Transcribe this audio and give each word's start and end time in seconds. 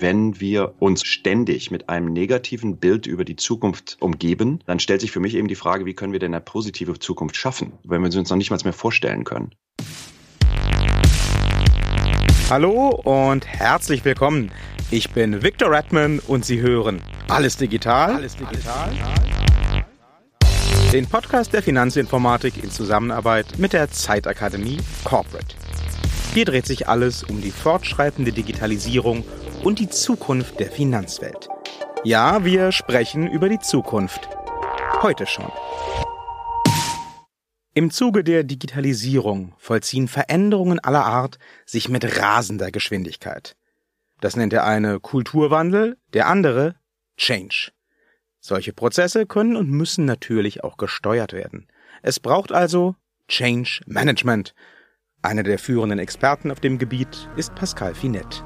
wenn 0.00 0.40
wir 0.40 0.74
uns 0.78 1.04
ständig 1.04 1.70
mit 1.70 1.88
einem 1.90 2.12
negativen 2.12 2.78
Bild 2.78 3.06
über 3.06 3.24
die 3.24 3.36
Zukunft 3.36 3.98
umgeben, 4.00 4.60
dann 4.66 4.80
stellt 4.80 5.02
sich 5.02 5.10
für 5.10 5.20
mich 5.20 5.34
eben 5.34 5.48
die 5.48 5.54
Frage, 5.54 5.84
wie 5.84 5.94
können 5.94 6.12
wir 6.12 6.18
denn 6.18 6.32
eine 6.32 6.40
positive 6.40 6.98
Zukunft 6.98 7.36
schaffen, 7.36 7.72
wenn 7.84 8.02
wir 8.02 8.10
sie 8.10 8.18
uns 8.18 8.30
noch 8.30 8.36
nicht 8.36 8.50
mal 8.50 8.58
mehr 8.64 8.72
vorstellen 8.72 9.24
können. 9.24 9.50
Hallo 12.48 12.88
und 12.88 13.46
herzlich 13.46 14.04
willkommen. 14.04 14.50
Ich 14.90 15.10
bin 15.10 15.42
Victor 15.42 15.70
Redman 15.70 16.18
und 16.18 16.44
Sie 16.44 16.60
hören 16.60 17.00
Alles 17.28 17.56
Digital. 17.56 18.16
Alles 18.16 18.36
Digital. 18.36 18.92
Den 20.92 21.06
Podcast 21.06 21.52
der 21.52 21.62
Finanzinformatik 21.62 22.64
in 22.64 22.70
Zusammenarbeit 22.70 23.58
mit 23.58 23.72
der 23.72 23.90
Zeitakademie 23.90 24.78
Corporate. 25.04 25.54
Hier 26.34 26.44
dreht 26.44 26.66
sich 26.66 26.88
alles 26.88 27.22
um 27.22 27.40
die 27.40 27.50
fortschreitende 27.50 28.32
Digitalisierung 28.32 29.24
und 29.64 29.78
die 29.78 29.88
Zukunft 29.88 30.58
der 30.60 30.70
Finanzwelt. 30.70 31.48
Ja, 32.04 32.44
wir 32.44 32.72
sprechen 32.72 33.26
über 33.26 33.48
die 33.48 33.58
Zukunft. 33.58 34.28
Heute 35.02 35.26
schon. 35.26 35.50
Im 37.74 37.90
Zuge 37.90 38.24
der 38.24 38.42
Digitalisierung 38.42 39.54
vollziehen 39.58 40.08
Veränderungen 40.08 40.80
aller 40.80 41.04
Art 41.04 41.38
sich 41.66 41.88
mit 41.88 42.18
rasender 42.18 42.70
Geschwindigkeit. 42.70 43.56
Das 44.20 44.36
nennt 44.36 44.52
der 44.52 44.64
eine 44.64 44.98
Kulturwandel, 44.98 45.96
der 46.12 46.26
andere 46.26 46.74
Change. 47.16 47.70
Solche 48.40 48.72
Prozesse 48.72 49.26
können 49.26 49.56
und 49.56 49.70
müssen 49.70 50.04
natürlich 50.04 50.64
auch 50.64 50.78
gesteuert 50.78 51.32
werden. 51.32 51.68
Es 52.02 52.18
braucht 52.18 52.52
also 52.52 52.96
Change 53.28 53.82
Management. 53.86 54.54
Einer 55.22 55.42
der 55.42 55.58
führenden 55.58 55.98
Experten 55.98 56.50
auf 56.50 56.60
dem 56.60 56.78
Gebiet 56.78 57.28
ist 57.36 57.54
Pascal 57.54 57.94
Finette. 57.94 58.42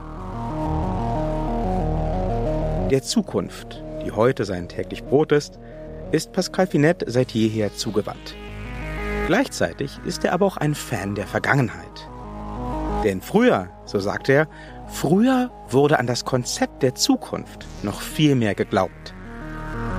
Der 2.94 3.02
Zukunft, 3.02 3.82
die 4.06 4.12
heute 4.12 4.44
sein 4.44 4.68
täglich 4.68 5.02
Brot 5.02 5.32
ist, 5.32 5.58
ist 6.12 6.30
Pascal 6.30 6.68
Finette 6.68 7.10
seit 7.10 7.32
jeher 7.32 7.74
zugewandt. 7.74 8.36
Gleichzeitig 9.26 9.98
ist 10.04 10.24
er 10.24 10.32
aber 10.32 10.46
auch 10.46 10.58
ein 10.58 10.76
Fan 10.76 11.16
der 11.16 11.26
Vergangenheit. 11.26 12.08
Denn 13.02 13.20
früher, 13.20 13.68
so 13.84 13.98
sagt 13.98 14.28
er, 14.28 14.46
früher 14.86 15.50
wurde 15.68 15.98
an 15.98 16.06
das 16.06 16.24
Konzept 16.24 16.84
der 16.84 16.94
Zukunft 16.94 17.66
noch 17.82 18.00
viel 18.00 18.36
mehr 18.36 18.54
geglaubt. 18.54 19.12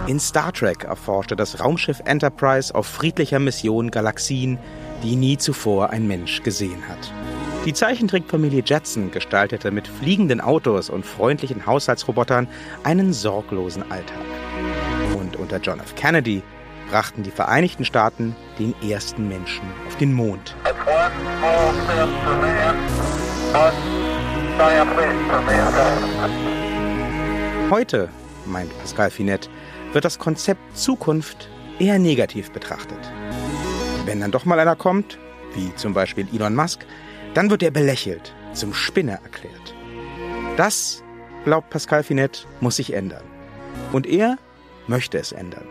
In 0.07 0.17
Star 0.17 0.53
Trek 0.53 0.85
erforschte 0.85 1.35
das 1.35 1.59
Raumschiff 1.59 2.01
Enterprise 2.05 2.73
auf 2.73 2.87
friedlicher 2.87 3.39
Mission 3.39 3.91
Galaxien, 3.91 4.57
die 5.03 5.17
nie 5.17 5.35
zuvor 5.35 5.89
ein 5.89 6.07
Mensch 6.07 6.43
gesehen 6.43 6.87
hat. 6.87 7.11
Die 7.65 7.73
Zeichentrickfamilie 7.73 8.61
Jetson 8.63 9.09
gestaltete 9.09 9.71
mit 9.71 9.87
fliegenden 9.87 10.39
Autos 10.39 10.91
und 10.91 11.03
freundlichen 11.03 11.65
Haushaltsrobotern 11.65 12.47
einen 12.83 13.11
sorglosen 13.11 13.91
Alltag. 13.91 14.21
Und 15.17 15.35
unter 15.35 15.57
John 15.57 15.79
F. 15.79 15.95
Kennedy 15.95 16.43
brachten 16.91 17.23
die 17.23 17.31
Vereinigten 17.31 17.83
Staaten 17.83 18.35
den 18.59 18.75
ersten 18.87 19.27
Menschen 19.27 19.63
auf 19.87 19.97
den 19.97 20.13
Mond. 20.13 20.55
Heute, 27.71 28.09
meint 28.45 28.77
Pascal 28.77 29.09
Finette, 29.09 29.49
wird 29.91 30.05
das 30.05 30.19
Konzept 30.19 30.77
Zukunft 30.77 31.49
eher 31.79 31.97
negativ 31.97 32.51
betrachtet. 32.51 32.99
Wenn 34.05 34.21
dann 34.21 34.29
doch 34.29 34.45
mal 34.45 34.59
einer 34.59 34.75
kommt, 34.75 35.17
wie 35.55 35.73
zum 35.73 35.95
Beispiel 35.95 36.27
Elon 36.31 36.53
Musk, 36.53 36.85
dann 37.35 37.49
wird 37.49 37.61
er 37.61 37.71
belächelt, 37.71 38.33
zum 38.53 38.73
Spinner 38.73 39.19
erklärt. 39.21 39.75
Das, 40.57 41.03
glaubt 41.43 41.69
Pascal 41.69 42.01
Finette, 42.01 42.47
muss 42.61 42.77
sich 42.77 42.93
ändern. 42.93 43.23
Und 43.91 44.07
er 44.07 44.37
möchte 44.87 45.17
es 45.17 45.33
ändern. 45.33 45.65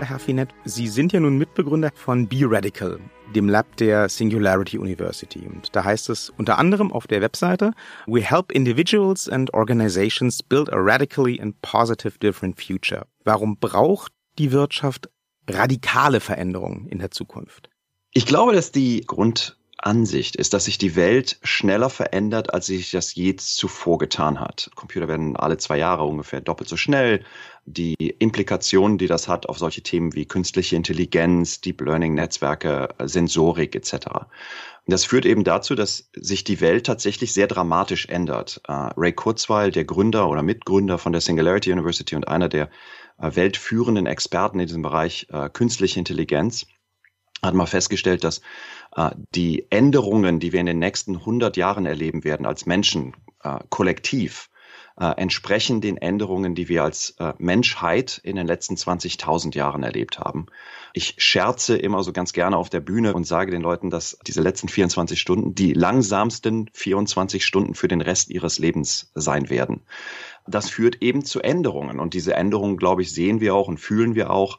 Herr 0.00 0.18
Finette, 0.18 0.54
Sie 0.64 0.86
sind 0.86 1.12
ja 1.12 1.20
nun 1.20 1.38
Mitbegründer 1.38 1.90
von 1.94 2.28
Be 2.28 2.42
Radical, 2.42 3.00
dem 3.34 3.48
Lab 3.48 3.76
der 3.78 4.08
Singularity 4.08 4.78
University. 4.78 5.40
Und 5.40 5.74
da 5.74 5.82
heißt 5.82 6.10
es 6.10 6.30
unter 6.30 6.58
anderem 6.58 6.92
auf 6.92 7.06
der 7.06 7.20
Webseite, 7.20 7.72
We 8.06 8.20
help 8.20 8.52
individuals 8.52 9.28
and 9.28 9.52
organizations 9.54 10.42
build 10.42 10.72
a 10.72 10.76
radically 10.76 11.40
and 11.40 11.60
positive 11.62 12.18
different 12.18 12.62
future. 12.62 13.06
Warum 13.24 13.56
braucht 13.56 14.12
die 14.38 14.52
Wirtschaft 14.52 15.08
radikale 15.48 16.20
Veränderungen 16.20 16.86
in 16.88 16.98
der 16.98 17.10
Zukunft? 17.10 17.70
Ich 18.12 18.24
glaube, 18.24 18.54
dass 18.54 18.72
die 18.72 19.02
Grundansicht 19.02 20.36
ist, 20.36 20.54
dass 20.54 20.64
sich 20.64 20.78
die 20.78 20.96
Welt 20.96 21.38
schneller 21.42 21.90
verändert, 21.90 22.54
als 22.54 22.66
sich 22.66 22.90
das 22.90 23.14
je 23.14 23.36
zuvor 23.36 23.98
getan 23.98 24.40
hat. 24.40 24.70
Computer 24.74 25.08
werden 25.08 25.36
alle 25.36 25.58
zwei 25.58 25.76
Jahre 25.76 26.04
ungefähr 26.04 26.40
doppelt 26.40 26.68
so 26.70 26.76
schnell. 26.76 27.22
Die 27.66 27.94
Implikationen, 28.18 28.96
die 28.96 29.08
das 29.08 29.28
hat 29.28 29.46
auf 29.46 29.58
solche 29.58 29.82
Themen 29.82 30.14
wie 30.14 30.24
künstliche 30.24 30.74
Intelligenz, 30.74 31.60
Deep 31.60 31.82
Learning 31.82 32.14
Netzwerke, 32.14 32.88
Sensorik 33.04 33.76
etc. 33.76 34.06
Und 34.88 34.92
das 34.92 35.04
führt 35.04 35.26
eben 35.26 35.44
dazu, 35.44 35.74
dass 35.74 36.08
sich 36.16 36.44
die 36.44 36.62
Welt 36.62 36.86
tatsächlich 36.86 37.34
sehr 37.34 37.46
dramatisch 37.46 38.06
ändert. 38.06 38.62
Uh, 38.66 38.88
Ray 38.96 39.12
Kurzweil, 39.12 39.70
der 39.70 39.84
Gründer 39.84 40.30
oder 40.30 40.42
Mitgründer 40.42 40.96
von 40.96 41.12
der 41.12 41.20
Singularity 41.20 41.70
University 41.70 42.16
und 42.16 42.26
einer 42.26 42.48
der 42.48 42.70
uh, 43.22 43.36
weltführenden 43.36 44.06
Experten 44.06 44.60
in 44.60 44.66
diesem 44.66 44.80
Bereich 44.80 45.26
uh, 45.30 45.50
künstliche 45.50 45.98
Intelligenz, 45.98 46.66
hat 47.42 47.54
mal 47.54 47.66
festgestellt, 47.66 48.24
dass 48.24 48.40
äh, 48.96 49.10
die 49.34 49.66
Änderungen, 49.70 50.40
die 50.40 50.52
wir 50.52 50.60
in 50.60 50.66
den 50.66 50.78
nächsten 50.78 51.16
100 51.16 51.56
Jahren 51.56 51.86
erleben 51.86 52.24
werden 52.24 52.46
als 52.46 52.66
Menschen, 52.66 53.14
äh, 53.42 53.58
kollektiv, 53.68 54.50
äh, 54.98 55.12
entsprechen 55.16 55.80
den 55.80 55.96
Änderungen, 55.96 56.54
die 56.54 56.68
wir 56.68 56.82
als 56.82 57.10
äh, 57.18 57.32
Menschheit 57.38 58.20
in 58.24 58.36
den 58.36 58.46
letzten 58.46 58.74
20.000 58.74 59.54
Jahren 59.54 59.84
erlebt 59.84 60.18
haben. 60.18 60.46
Ich 60.92 61.14
scherze 61.18 61.76
immer 61.76 62.02
so 62.02 62.12
ganz 62.12 62.32
gerne 62.32 62.56
auf 62.56 62.68
der 62.68 62.80
Bühne 62.80 63.14
und 63.14 63.24
sage 63.24 63.52
den 63.52 63.62
Leuten, 63.62 63.90
dass 63.90 64.18
diese 64.26 64.42
letzten 64.42 64.68
24 64.68 65.20
Stunden 65.20 65.54
die 65.54 65.72
langsamsten 65.72 66.68
24 66.72 67.46
Stunden 67.46 67.74
für 67.74 67.86
den 67.86 68.00
Rest 68.00 68.30
ihres 68.30 68.58
Lebens 68.58 69.12
sein 69.14 69.50
werden. 69.50 69.82
Das 70.48 70.68
führt 70.68 71.00
eben 71.00 71.24
zu 71.24 71.40
Änderungen 71.40 72.00
und 72.00 72.14
diese 72.14 72.34
Änderungen, 72.34 72.76
glaube 72.76 73.02
ich, 73.02 73.12
sehen 73.12 73.40
wir 73.40 73.54
auch 73.54 73.68
und 73.68 73.78
fühlen 73.78 74.16
wir 74.16 74.30
auch. 74.30 74.58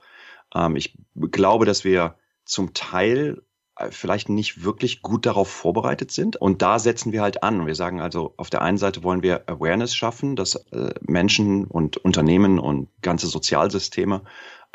Ähm, 0.55 0.77
ich 0.77 0.97
glaube, 1.31 1.65
dass 1.65 1.83
wir 1.83 2.15
zum 2.49 2.73
Teil 2.73 3.41
äh, 3.75 3.91
vielleicht 3.91 4.29
nicht 4.29 4.63
wirklich 4.63 5.01
gut 5.01 5.25
darauf 5.25 5.49
vorbereitet 5.49 6.11
sind. 6.11 6.35
Und 6.35 6.61
da 6.61 6.79
setzen 6.79 7.11
wir 7.11 7.21
halt 7.21 7.43
an. 7.43 7.65
Wir 7.65 7.75
sagen 7.75 8.01
also, 8.01 8.33
auf 8.37 8.49
der 8.49 8.61
einen 8.61 8.77
Seite 8.77 9.03
wollen 9.03 9.23
wir 9.23 9.49
Awareness 9.49 9.95
schaffen, 9.95 10.35
dass 10.35 10.55
äh, 10.55 10.93
Menschen 11.01 11.65
und 11.65 11.97
Unternehmen 11.97 12.59
und 12.59 12.89
ganze 13.01 13.27
Sozialsysteme 13.27 14.23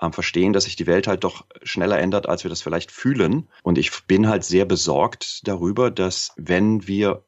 äh, 0.01 0.11
verstehen, 0.11 0.53
dass 0.53 0.65
sich 0.65 0.77
die 0.77 0.87
Welt 0.87 1.07
halt 1.07 1.25
doch 1.25 1.45
schneller 1.63 1.99
ändert, 1.99 2.29
als 2.29 2.45
wir 2.45 2.49
das 2.49 2.63
vielleicht 2.63 2.91
fühlen. 2.91 3.49
Und 3.63 3.79
ich 3.79 3.91
bin 4.07 4.29
halt 4.29 4.45
sehr 4.45 4.65
besorgt 4.65 5.47
darüber, 5.47 5.91
dass 5.91 6.33
wenn 6.37 6.87
wir 6.87 7.25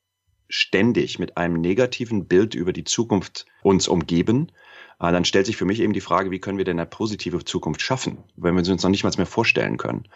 ständig 0.48 1.18
mit 1.18 1.36
einem 1.36 1.60
negativen 1.60 2.26
Bild 2.26 2.54
über 2.54 2.72
die 2.72 2.84
Zukunft 2.84 3.46
uns 3.62 3.88
umgeben, 3.88 4.52
dann 4.98 5.24
stellt 5.24 5.46
sich 5.46 5.56
für 5.56 5.64
mich 5.64 5.80
eben 5.80 5.92
die 5.92 6.00
Frage, 6.00 6.30
wie 6.30 6.38
können 6.38 6.58
wir 6.58 6.64
denn 6.64 6.78
eine 6.78 6.86
positive 6.86 7.44
Zukunft 7.44 7.82
schaffen, 7.82 8.18
wenn 8.36 8.54
wir 8.56 8.64
sie 8.64 8.72
uns 8.72 8.82
noch 8.82 8.90
nicht 8.90 9.04
mal 9.04 9.12
mehr 9.16 9.26
vorstellen 9.26 9.76
können. 9.76 10.08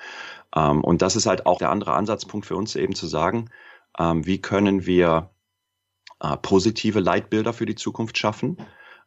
Ähm, 0.56 0.82
und 0.82 1.02
das 1.02 1.16
ist 1.16 1.26
halt 1.26 1.46
auch 1.46 1.58
der 1.58 1.70
andere 1.70 1.94
Ansatzpunkt 1.94 2.46
für 2.46 2.56
uns 2.56 2.76
eben 2.76 2.94
zu 2.94 3.06
sagen, 3.06 3.50
ähm, 3.98 4.26
wie 4.26 4.40
können 4.40 4.86
wir 4.86 5.30
äh, 6.20 6.36
positive 6.38 7.00
Leitbilder 7.00 7.52
für 7.52 7.66
die 7.66 7.74
Zukunft 7.74 8.16
schaffen 8.16 8.56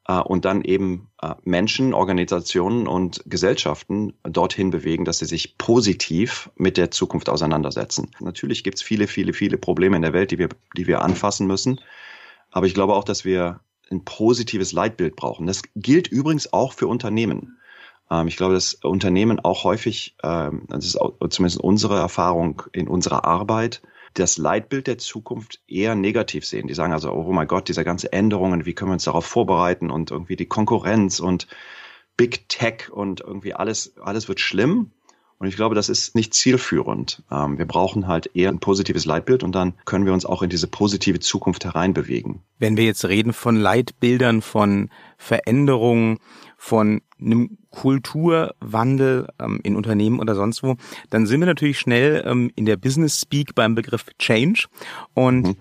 äh, 0.08 0.20
und 0.20 0.46
dann 0.46 0.62
eben 0.64 1.10
Menschen, 1.44 1.94
Organisationen 1.94 2.88
und 2.88 3.24
Gesellschaften 3.26 4.14
dorthin 4.24 4.70
bewegen, 4.70 5.06
dass 5.06 5.20
sie 5.20 5.26
sich 5.26 5.58
positiv 5.58 6.52
mit 6.56 6.78
der 6.78 6.92
Zukunft 6.92 7.30
auseinandersetzen. 7.30 8.12
Natürlich 8.20 8.64
gibt 8.64 8.78
es 8.78 8.84
viele, 8.84 9.08
viele, 9.08 9.34
viele 9.34 9.58
Probleme 9.58 9.96
in 9.96 10.02
der 10.02 10.14
Welt, 10.14 10.32
die 10.32 10.38
wir, 10.38 10.50
die 10.76 10.86
wir 10.86 11.02
anfassen 11.02 11.48
müssen. 11.48 11.80
Aber 12.52 12.68
ich 12.68 12.74
glaube 12.74 12.94
auch, 12.94 13.06
dass 13.06 13.26
wir 13.26 13.62
ein 13.92 14.04
positives 14.04 14.72
Leitbild 14.72 15.16
brauchen. 15.16 15.48
Das 15.48 15.62
gilt 15.76 16.08
übrigens 16.08 16.52
auch 16.54 16.74
für 16.74 16.88
Unternehmen. 16.88 17.58
Ähm, 18.10 18.28
ich 18.28 18.38
glaube, 18.38 18.54
dass 18.54 18.76
Unternehmen 18.76 19.40
auch 19.40 19.64
häufig, 19.64 20.16
ähm, 20.24 20.66
das 20.70 20.86
ist 20.86 21.00
auch 21.00 21.14
zumindest 21.30 21.60
unsere 21.60 21.98
Erfahrung 21.98 22.64
in 22.72 22.88
unserer 22.88 23.26
Arbeit, 23.26 23.82
das 24.14 24.38
Leitbild 24.38 24.88
der 24.88 25.00
Zukunft 25.00 25.62
eher 25.68 25.96
negativ 25.96 26.46
sehen. 26.46 26.68
Die 26.68 26.76
sagen 26.76 26.94
also, 26.94 27.12
oh 27.12 27.32
mein 27.32 27.48
Gott, 27.48 27.68
diese 27.68 27.84
ganze 27.84 28.14
Änderungen, 28.14 28.66
wie 28.66 28.74
können 28.74 28.92
wir 28.92 28.94
uns 28.94 29.06
darauf 29.06 29.26
vorbereiten 29.26 29.90
und 29.90 30.12
irgendwie 30.12 30.36
die 30.36 30.46
Konkurrenz 30.46 31.20
und 31.20 31.48
Big 32.16 32.48
Tech 32.48 32.92
und 32.92 33.22
irgendwie 33.22 33.56
alles, 33.56 33.98
alles 33.98 34.28
wird 34.28 34.40
schlimm. 34.40 34.92
Und 35.40 35.48
ich 35.48 35.56
glaube, 35.56 35.76
das 35.76 35.90
ist 35.90 36.16
nicht 36.16 36.34
zielführend. 36.34 37.24
Ähm, 37.32 37.58
wir 37.58 37.66
brauchen 37.66 38.08
halt 38.08 38.30
eher 38.34 38.50
ein 38.50 38.60
positives 38.60 39.06
Leitbild 39.06 39.44
und 39.44 39.54
dann 39.54 39.74
können 39.86 40.06
wir 40.06 40.14
uns 40.14 40.26
auch 40.26 40.42
in 40.42 40.50
diese 40.50 40.68
positive 40.68 41.20
Zukunft 41.20 41.66
hereinbewegen. 41.66 42.42
Wenn 42.60 42.78
wir 42.78 42.86
jetzt 42.86 43.06
reden 43.06 43.34
von 43.34 43.56
Leitbildern, 43.56 44.42
von 44.42 44.90
Veränderungen, 45.18 46.20
von 46.58 47.02
einem 47.20 47.58
Kulturwandel 47.72 49.28
ähm, 49.40 49.60
in 49.64 49.76
Unternehmen 49.76 50.20
oder 50.20 50.36
sonst 50.36 50.64
wo, 50.64 50.76
dann 51.10 51.26
sind 51.26 51.42
wir 51.42 51.48
natürlich 51.48 51.80
schnell 51.80 52.24
ähm, 52.26 52.52
in 52.56 52.66
der 52.66 52.78
Business 52.78 53.20
Speak 53.20 53.56
beim 53.56 53.76
Begriff 53.76 54.06
Change. 54.20 54.68
Und 55.14 55.42
mhm. 55.42 55.56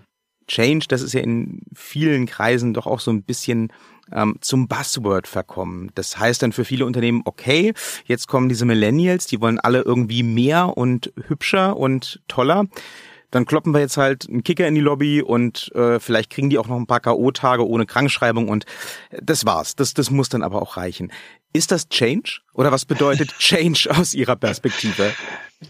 Change, 0.52 0.84
das 0.88 1.00
ist 1.00 1.14
ja 1.14 1.20
in 1.20 1.62
vielen 1.74 2.26
Kreisen 2.26 2.74
doch 2.74 2.86
auch 2.86 3.00
so 3.00 3.10
ein 3.10 3.22
bisschen 3.22 3.72
ähm, 4.12 4.36
zum 4.42 4.68
Buzzword 4.68 5.26
verkommen. 5.26 5.90
Das 5.94 6.18
heißt 6.18 6.42
dann 6.42 6.52
für 6.52 6.66
viele 6.66 6.84
Unternehmen, 6.84 7.22
okay, 7.24 7.72
jetzt 8.04 8.28
kommen 8.28 8.50
diese 8.50 8.66
Millennials, 8.66 9.26
die 9.26 9.40
wollen 9.40 9.58
alle 9.58 9.80
irgendwie 9.80 10.22
mehr 10.22 10.76
und 10.76 11.10
hübscher 11.26 11.76
und 11.76 12.20
toller 12.28 12.66
dann 13.32 13.46
kloppen 13.46 13.72
wir 13.72 13.80
jetzt 13.80 13.96
halt 13.96 14.28
einen 14.28 14.44
Kicker 14.44 14.68
in 14.68 14.74
die 14.74 14.82
Lobby 14.82 15.22
und 15.22 15.72
äh, 15.74 15.98
vielleicht 15.98 16.28
kriegen 16.28 16.50
die 16.50 16.58
auch 16.58 16.68
noch 16.68 16.76
ein 16.76 16.86
paar 16.86 17.00
K.O.-Tage 17.00 17.64
ohne 17.66 17.86
Krankschreibung 17.86 18.46
und 18.46 18.66
das 19.10 19.46
war's. 19.46 19.74
Das, 19.74 19.94
das 19.94 20.10
muss 20.10 20.28
dann 20.28 20.42
aber 20.42 20.60
auch 20.60 20.76
reichen. 20.76 21.10
Ist 21.54 21.70
das 21.70 21.88
Change? 21.88 22.40
Oder 22.54 22.72
was 22.72 22.86
bedeutet 22.86 23.30
Change 23.38 23.90
aus 23.90 24.14
Ihrer 24.14 24.36
Perspektive? 24.36 25.12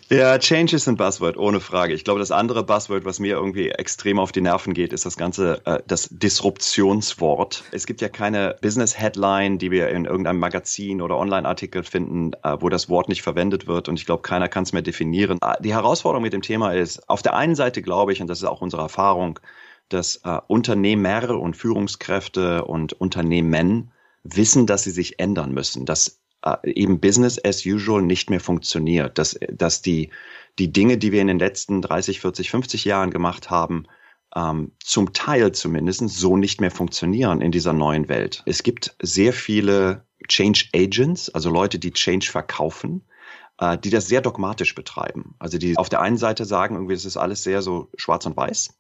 Ja, 0.09 0.39
Change 0.39 0.77
ist 0.77 0.89
ein 0.89 0.97
Buzzword, 0.97 1.37
ohne 1.37 1.61
Frage. 1.61 1.93
Ich 1.93 2.05
glaube, 2.05 2.21
das 2.21 2.31
andere 2.31 2.65
Buzzword, 2.65 3.05
was 3.05 3.19
mir 3.19 3.35
irgendwie 3.35 3.69
extrem 3.69 4.19
auf 4.19 4.31
die 4.31 4.41
Nerven 4.41 4.75
geht, 4.75 4.93
ist 4.93 5.05
das 5.05 5.17
ganze, 5.17 5.61
äh, 5.67 5.81
das 5.87 6.09
Disruptionswort. 6.11 7.65
Es 7.73 7.87
gibt 7.87 8.01
ja 8.01 8.09
keine 8.09 8.57
Business-Headline, 8.63 9.59
die 9.59 9.71
wir 9.71 9.89
in 9.89 10.05
irgendeinem 10.05 10.39
Magazin 10.39 11.03
oder 11.03 11.19
Online-Artikel 11.19 11.83
finden, 11.83 12.33
äh, 12.43 12.57
wo 12.61 12.69
das 12.69 12.89
Wort 12.89 13.09
nicht 13.09 13.23
verwendet 13.23 13.67
wird. 13.67 13.89
Und 13.89 13.99
ich 13.99 14.07
glaube, 14.07 14.23
keiner 14.23 14.49
kann 14.49 14.63
es 14.63 14.73
mehr 14.73 14.83
definieren. 14.83 15.39
Äh, 15.43 15.61
die 15.61 15.75
Herausforderung 15.75 16.23
mit 16.23 16.33
dem 16.33 16.43
Thema 16.43 16.73
ist, 16.73 17.09
auf 17.11 17.23
der 17.23 17.35
einen 17.35 17.57
Seite 17.57 17.83
glaube 17.83 18.13
ich, 18.13 18.21
und 18.21 18.29
das 18.29 18.39
ist 18.39 18.45
auch 18.45 18.63
unsere 18.63 18.83
Erfahrung, 18.83 19.41
dass 19.89 20.21
äh, 20.25 20.39
Unternehmer 20.47 21.31
und 21.31 21.57
Führungskräfte 21.57 22.65
und 22.65 22.93
Unternehmen 22.95 23.91
wissen, 24.25 24.67
dass 24.67 24.85
sie 24.85 24.91
sich 24.91 25.19
ändern 25.19 25.53
müssen, 25.53 25.87
dass 25.87 26.21
äh, 26.43 26.71
eben 26.71 27.01
Business 27.01 27.43
as 27.43 27.65
usual 27.65 28.03
nicht 28.03 28.31
mehr 28.31 28.41
funktioniert, 28.41 29.19
dass, 29.19 29.39
dass 29.51 29.83
die, 29.83 30.11
die 30.59 30.73
Dinge, 30.73 30.99
die 30.99 31.13
wir 31.13 31.21
in 31.21 31.29
den 31.29 31.39
letzten 31.39 31.83
30, 31.83 32.21
40, 32.21 32.51
50 32.51 32.85
Jahren 32.85 33.11
gemacht 33.11 33.51
haben, 33.51 33.87
ähm, 34.35 34.73
zum 34.83 35.13
Teil 35.13 35.53
zumindest 35.53 36.09
so 36.09 36.37
nicht 36.37 36.61
mehr 36.61 36.71
funktionieren 36.71 37.41
in 37.41 37.53
dieser 37.53 37.73
neuen 37.73 38.09
Welt. 38.09 38.43
Es 38.47 38.63
gibt 38.63 38.97
sehr 39.01 39.33
viele 39.33 40.07
Change 40.29 40.67
Agents, 40.75 41.31
also 41.31 41.51
Leute, 41.51 41.79
die 41.79 41.93
Change 41.93 42.31
verkaufen, 42.31 43.05
äh, 43.59 43.77
die 43.77 43.91
das 43.91 44.07
sehr 44.07 44.21
dogmatisch 44.21 44.75
betreiben. 44.75 45.35
Also 45.39 45.59
die 45.59 45.77
auf 45.77 45.89
der 45.89 46.01
einen 46.01 46.17
Seite 46.17 46.45
sagen, 46.45 46.77
irgendwie, 46.77 46.95
es 46.95 47.05
ist 47.05 47.17
alles 47.17 47.43
sehr 47.43 47.63
so 47.63 47.91
schwarz 47.97 48.25
und 48.27 48.37
weiß. 48.37 48.79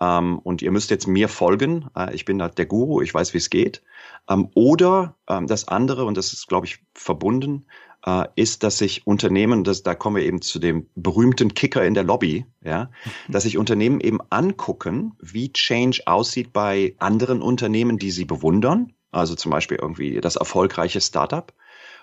Ähm, 0.00 0.38
und 0.38 0.62
ihr 0.62 0.70
müsst 0.70 0.90
jetzt 0.90 1.06
mir 1.06 1.28
folgen. 1.28 1.88
Äh, 1.96 2.14
ich 2.14 2.24
bin 2.24 2.38
da 2.38 2.48
der 2.48 2.66
Guru, 2.66 3.00
ich 3.00 3.14
weiß, 3.14 3.34
wie 3.34 3.38
es 3.38 3.50
geht. 3.50 3.82
Ähm, 4.28 4.48
oder 4.54 5.16
ähm, 5.28 5.46
das 5.46 5.68
andere, 5.68 6.04
und 6.04 6.16
das 6.16 6.32
ist, 6.32 6.48
glaube 6.48 6.66
ich, 6.66 6.78
verbunden, 6.94 7.66
äh, 8.04 8.26
ist, 8.36 8.62
dass 8.62 8.78
sich 8.78 9.06
Unternehmen, 9.06 9.64
das, 9.64 9.82
da 9.82 9.94
kommen 9.94 10.16
wir 10.16 10.24
eben 10.24 10.42
zu 10.42 10.58
dem 10.58 10.88
berühmten 10.94 11.54
Kicker 11.54 11.84
in 11.84 11.94
der 11.94 12.04
Lobby, 12.04 12.46
ja, 12.62 12.90
dass 13.28 13.44
sich 13.44 13.56
Unternehmen 13.56 14.00
eben 14.00 14.18
angucken, 14.30 15.14
wie 15.20 15.52
Change 15.52 16.02
aussieht 16.06 16.52
bei 16.52 16.94
anderen 16.98 17.40
Unternehmen, 17.40 17.98
die 17.98 18.10
sie 18.10 18.24
bewundern. 18.24 18.92
Also 19.10 19.36
zum 19.36 19.52
Beispiel 19.52 19.78
irgendwie 19.80 20.20
das 20.20 20.36
erfolgreiche 20.36 21.00
Startup. 21.00 21.52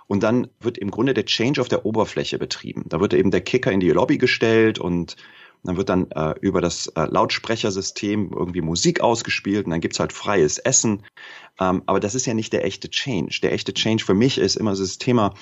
Und 0.08 0.24
dann 0.24 0.48
wird 0.60 0.78
im 0.78 0.92
Grunde 0.92 1.14
der 1.14 1.26
Change 1.26 1.62
auf 1.62 1.68
der 1.68 1.86
Oberfläche 1.86 2.38
betrieben. 2.38 2.86
Da 2.88 3.00
wird 3.00 3.14
eben 3.14 3.32
der 3.32 3.42
Kicker 3.42 3.72
in 3.72 3.80
die 3.80 3.92
Lobby 3.92 4.18
gestellt 4.18 4.80
und 4.80 5.16
dann 5.64 5.78
wird 5.78 5.90
dann 5.90 6.10
äh, 6.12 6.34
über 6.42 6.62
das 6.62 6.88
äh, 6.88 7.06
Lautsprechersystem 7.06 8.32
irgendwie 8.34 8.62
Musik 8.62 9.02
ausgespielt 9.02 9.66
und 9.66 9.72
dann 9.72 9.82
gibt's 9.82 10.00
halt 10.00 10.14
freies 10.14 10.58
Essen. 10.58 11.04
Ähm, 11.60 11.84
aber 11.86 12.00
das 12.00 12.16
ist 12.16 12.26
ja 12.26 12.34
nicht 12.34 12.54
der 12.54 12.66
echte 12.66 12.90
Change. 12.90 13.40
Der 13.44 13.54
echte 13.54 13.74
Change 13.74 14.04
für 14.04 14.14
mich 14.14 14.38
ist 14.38 14.56
immer 14.56 14.76
das 14.76 14.98
Thema, 14.98 15.34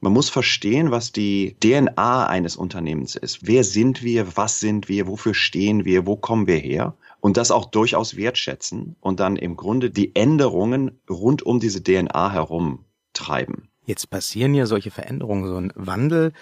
man 0.00 0.12
muss 0.12 0.28
verstehen, 0.28 0.90
was 0.90 1.12
die 1.12 1.56
DNA 1.60 2.26
eines 2.26 2.56
Unternehmens 2.56 3.16
ist. 3.16 3.46
Wer 3.46 3.64
sind 3.64 4.02
wir? 4.02 4.36
Was 4.36 4.60
sind 4.60 4.88
wir? 4.88 5.06
Wofür 5.06 5.34
stehen 5.34 5.84
wir? 5.84 6.06
Wo 6.06 6.16
kommen 6.16 6.46
wir 6.46 6.58
her? 6.58 6.96
Und 7.20 7.36
das 7.36 7.50
auch 7.50 7.64
durchaus 7.66 8.16
wertschätzen 8.16 8.96
und 9.00 9.20
dann 9.20 9.36
im 9.36 9.56
Grunde 9.56 9.90
die 9.90 10.14
Änderungen 10.14 11.00
rund 11.08 11.42
um 11.42 11.60
diese 11.60 11.82
DNA 11.82 12.30
herum 12.30 12.84
treiben. 13.14 13.68
Jetzt 13.84 14.10
passieren 14.10 14.54
ja 14.54 14.66
solche 14.66 14.90
Veränderungen, 14.90 15.48
so 15.48 15.56
ein 15.56 15.72
Wandel, 15.74 16.32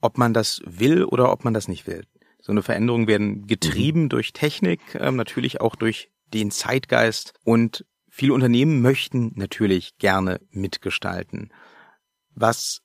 ob 0.00 0.18
man 0.18 0.34
das 0.34 0.60
will 0.64 1.04
oder 1.04 1.32
ob 1.32 1.44
man 1.44 1.54
das 1.54 1.68
nicht 1.68 1.86
will. 1.86 2.04
So 2.48 2.52
eine 2.52 2.62
Veränderung 2.62 3.06
werden 3.08 3.46
getrieben 3.46 4.04
mhm. 4.04 4.08
durch 4.08 4.32
Technik, 4.32 4.80
ähm, 4.94 5.16
natürlich 5.16 5.60
auch 5.60 5.76
durch 5.76 6.08
den 6.32 6.50
Zeitgeist 6.50 7.34
und 7.44 7.84
viele 8.08 8.32
Unternehmen 8.32 8.80
möchten 8.80 9.32
natürlich 9.34 9.98
gerne 9.98 10.40
mitgestalten. 10.50 11.52
Was 12.34 12.80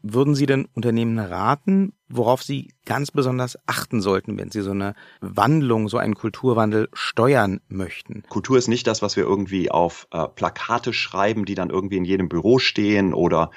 würden 0.00 0.34
Sie 0.34 0.46
denn 0.46 0.68
Unternehmen 0.72 1.18
raten, 1.18 1.92
worauf 2.08 2.42
sie 2.42 2.72
ganz 2.86 3.10
besonders 3.10 3.58
achten 3.66 4.00
sollten, 4.00 4.38
wenn 4.38 4.50
sie 4.50 4.62
so 4.62 4.70
eine 4.70 4.94
Wandlung, 5.20 5.88
so 5.88 5.98
einen 5.98 6.14
Kulturwandel 6.14 6.88
steuern 6.94 7.60
möchten? 7.68 8.22
Kultur 8.30 8.56
ist 8.56 8.68
nicht 8.68 8.86
das, 8.86 9.02
was 9.02 9.16
wir 9.16 9.24
irgendwie 9.24 9.70
auf 9.70 10.06
äh, 10.12 10.28
Plakate 10.28 10.94
schreiben, 10.94 11.44
die 11.44 11.54
dann 11.54 11.68
irgendwie 11.68 11.98
in 11.98 12.06
jedem 12.06 12.30
Büro 12.30 12.58
stehen 12.58 13.12
oder 13.12 13.50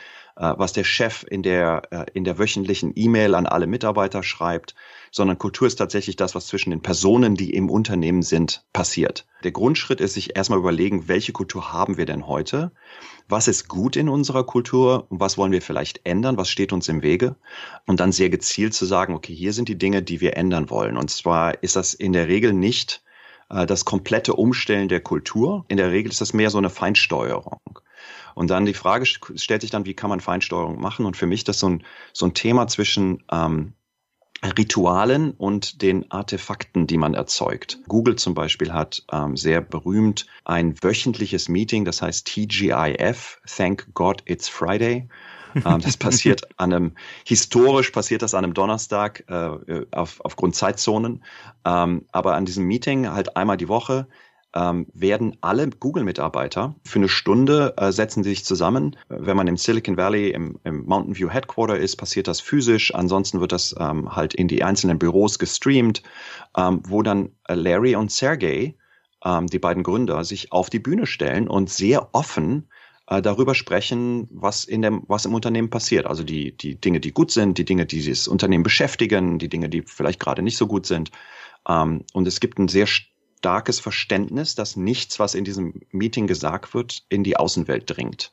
was 0.57 0.73
der 0.73 0.83
Chef 0.83 1.25
in 1.27 1.41
der, 1.41 1.81
äh, 1.91 2.05
in 2.13 2.23
der 2.23 2.37
wöchentlichen 2.37 2.93
E-Mail 2.95 3.33
an 3.35 3.47
alle 3.47 3.67
Mitarbeiter 3.67 4.21
schreibt, 4.21 4.75
sondern 5.11 5.39
Kultur 5.39 5.67
ist 5.67 5.77
tatsächlich 5.77 6.15
das, 6.15 6.35
was 6.35 6.47
zwischen 6.47 6.69
den 6.69 6.81
Personen, 6.81 7.35
die 7.35 7.53
im 7.53 7.69
Unternehmen 7.69 8.21
sind, 8.21 8.63
passiert. 8.71 9.25
Der 9.43 9.51
Grundschritt 9.51 9.99
ist, 9.99 10.13
sich 10.13 10.35
erstmal 10.35 10.59
überlegen, 10.59 11.07
welche 11.07 11.31
Kultur 11.31 11.73
haben 11.73 11.97
wir 11.97 12.05
denn 12.05 12.27
heute? 12.27 12.71
Was 13.27 13.47
ist 13.47 13.67
gut 13.67 13.95
in 13.95 14.09
unserer 14.09 14.43
Kultur? 14.43 15.07
Und 15.09 15.19
was 15.19 15.37
wollen 15.37 15.51
wir 15.51 15.61
vielleicht 15.61 16.01
ändern? 16.05 16.37
Was 16.37 16.49
steht 16.49 16.71
uns 16.71 16.87
im 16.87 17.01
Wege? 17.01 17.35
Und 17.85 17.99
dann 17.99 18.11
sehr 18.11 18.29
gezielt 18.29 18.73
zu 18.73 18.85
sagen, 18.85 19.15
okay, 19.15 19.33
hier 19.33 19.53
sind 19.53 19.69
die 19.69 19.77
Dinge, 19.77 20.03
die 20.03 20.21
wir 20.21 20.37
ändern 20.37 20.69
wollen. 20.69 20.97
Und 20.97 21.09
zwar 21.09 21.63
ist 21.63 21.75
das 21.75 21.93
in 21.93 22.13
der 22.13 22.27
Regel 22.27 22.53
nicht 22.53 23.01
äh, 23.49 23.65
das 23.65 23.85
komplette 23.85 24.33
Umstellen 24.33 24.87
der 24.87 25.01
Kultur. 25.01 25.65
In 25.67 25.77
der 25.77 25.91
Regel 25.91 26.11
ist 26.11 26.21
das 26.21 26.33
mehr 26.33 26.49
so 26.49 26.57
eine 26.57 26.69
Feinsteuerung. 26.69 27.59
Und 28.37 28.51
dann 28.51 28.67
die 28.67 28.75
Frage 28.75 29.07
stellt 29.07 29.61
sich 29.61 29.71
dann, 29.71 29.87
wie 29.87 29.95
kann 29.95 30.11
man 30.11 30.19
Feinsteuerung 30.19 30.79
machen? 30.79 31.07
Und 31.07 31.17
für 31.17 31.25
mich 31.25 31.43
das 31.43 31.57
so 31.57 31.69
ein, 31.69 31.83
so 32.13 32.27
ein 32.27 32.35
Thema 32.35 32.67
zwischen 32.67 33.23
ähm, 33.31 33.73
Ritualen 34.43 35.31
und 35.31 35.81
den 35.81 36.11
Artefakten, 36.11 36.85
die 36.85 36.99
man 36.99 37.15
erzeugt. 37.15 37.79
Google 37.87 38.15
zum 38.15 38.35
Beispiel 38.35 38.73
hat 38.73 39.03
ähm, 39.11 39.35
sehr 39.37 39.61
berühmt 39.61 40.27
ein 40.45 40.75
wöchentliches 40.83 41.49
Meeting, 41.49 41.83
das 41.83 42.03
heißt 42.03 42.27
TGIF, 42.27 43.41
Thank 43.47 43.87
God 43.95 44.21
It's 44.25 44.47
Friday. 44.47 45.09
ähm, 45.55 45.81
das 45.81 45.97
passiert 45.97 46.43
an 46.57 46.71
einem, 46.71 46.91
historisch 47.25 47.89
passiert 47.89 48.21
das 48.21 48.35
an 48.35 48.43
einem 48.43 48.53
Donnerstag 48.53 49.23
äh, 49.29 49.85
auf, 49.89 50.21
aufgrund 50.23 50.55
Zeitzonen. 50.55 51.23
Ähm, 51.65 52.05
aber 52.11 52.35
an 52.35 52.45
diesem 52.45 52.65
Meeting 52.65 53.09
halt 53.09 53.35
einmal 53.35 53.57
die 53.57 53.67
Woche 53.67 54.07
ähm, 54.57 54.87
werden 54.93 55.37
alle 55.41 55.69
Google-Mitarbeiter 55.69 56.75
für 56.83 56.99
eine 56.99 57.09
Stunde 57.09 57.75
äh, 57.77 57.91
setzen 57.91 58.23
sich 58.23 58.43
zusammen. 58.43 58.95
Wenn 59.07 59.37
man 59.37 59.47
im 59.47 59.57
Silicon 59.57 59.97
Valley 59.97 60.31
im, 60.31 60.59
im, 60.63 60.85
Mountain 60.85 61.15
View 61.15 61.29
Headquarter 61.29 61.77
ist, 61.77 61.97
passiert 61.97 62.27
das 62.27 62.41
physisch. 62.41 62.93
Ansonsten 62.95 63.39
wird 63.39 63.51
das 63.51 63.75
ähm, 63.79 64.15
halt 64.15 64.33
in 64.33 64.47
die 64.47 64.63
einzelnen 64.63 64.97
Büros 64.97 65.37
gestreamt, 65.37 66.01
ähm, 66.57 66.81
wo 66.87 67.03
dann 67.03 67.29
äh, 67.47 67.53
Larry 67.53 67.95
und 67.95 68.11
Sergey, 68.11 68.77
ähm, 69.23 69.45
die 69.45 69.59
beiden 69.59 69.83
Gründer, 69.83 70.23
sich 70.23 70.51
auf 70.51 70.71
die 70.71 70.79
Bühne 70.79 71.05
stellen 71.05 71.47
und 71.47 71.69
sehr 71.69 72.09
offen 72.15 72.67
äh, 73.07 73.21
darüber 73.21 73.53
sprechen, 73.53 74.27
was 74.31 74.63
in 74.63 74.81
dem, 74.81 75.03
was 75.07 75.25
im 75.25 75.35
Unternehmen 75.35 75.69
passiert. 75.69 76.07
Also 76.07 76.23
die, 76.23 76.57
die 76.57 76.81
Dinge, 76.81 76.99
die 76.99 77.11
gut 77.11 77.29
sind, 77.29 77.59
die 77.59 77.65
Dinge, 77.65 77.85
die 77.85 78.03
das 78.03 78.27
Unternehmen 78.27 78.63
beschäftigen, 78.63 79.37
die 79.37 79.49
Dinge, 79.49 79.69
die 79.69 79.83
vielleicht 79.83 80.19
gerade 80.19 80.41
nicht 80.41 80.57
so 80.57 80.65
gut 80.65 80.87
sind. 80.87 81.11
Ähm, 81.69 82.05
und 82.13 82.27
es 82.27 82.39
gibt 82.39 82.57
ein 82.57 82.69
sehr 82.69 82.87
starkes 83.37 83.79
Verständnis, 83.79 84.55
dass 84.55 84.75
nichts, 84.75 85.19
was 85.19 85.35
in 85.35 85.43
diesem 85.43 85.81
Meeting 85.91 86.27
gesagt 86.27 86.73
wird, 86.73 87.03
in 87.09 87.23
die 87.23 87.37
Außenwelt 87.37 87.83
dringt. 87.85 88.31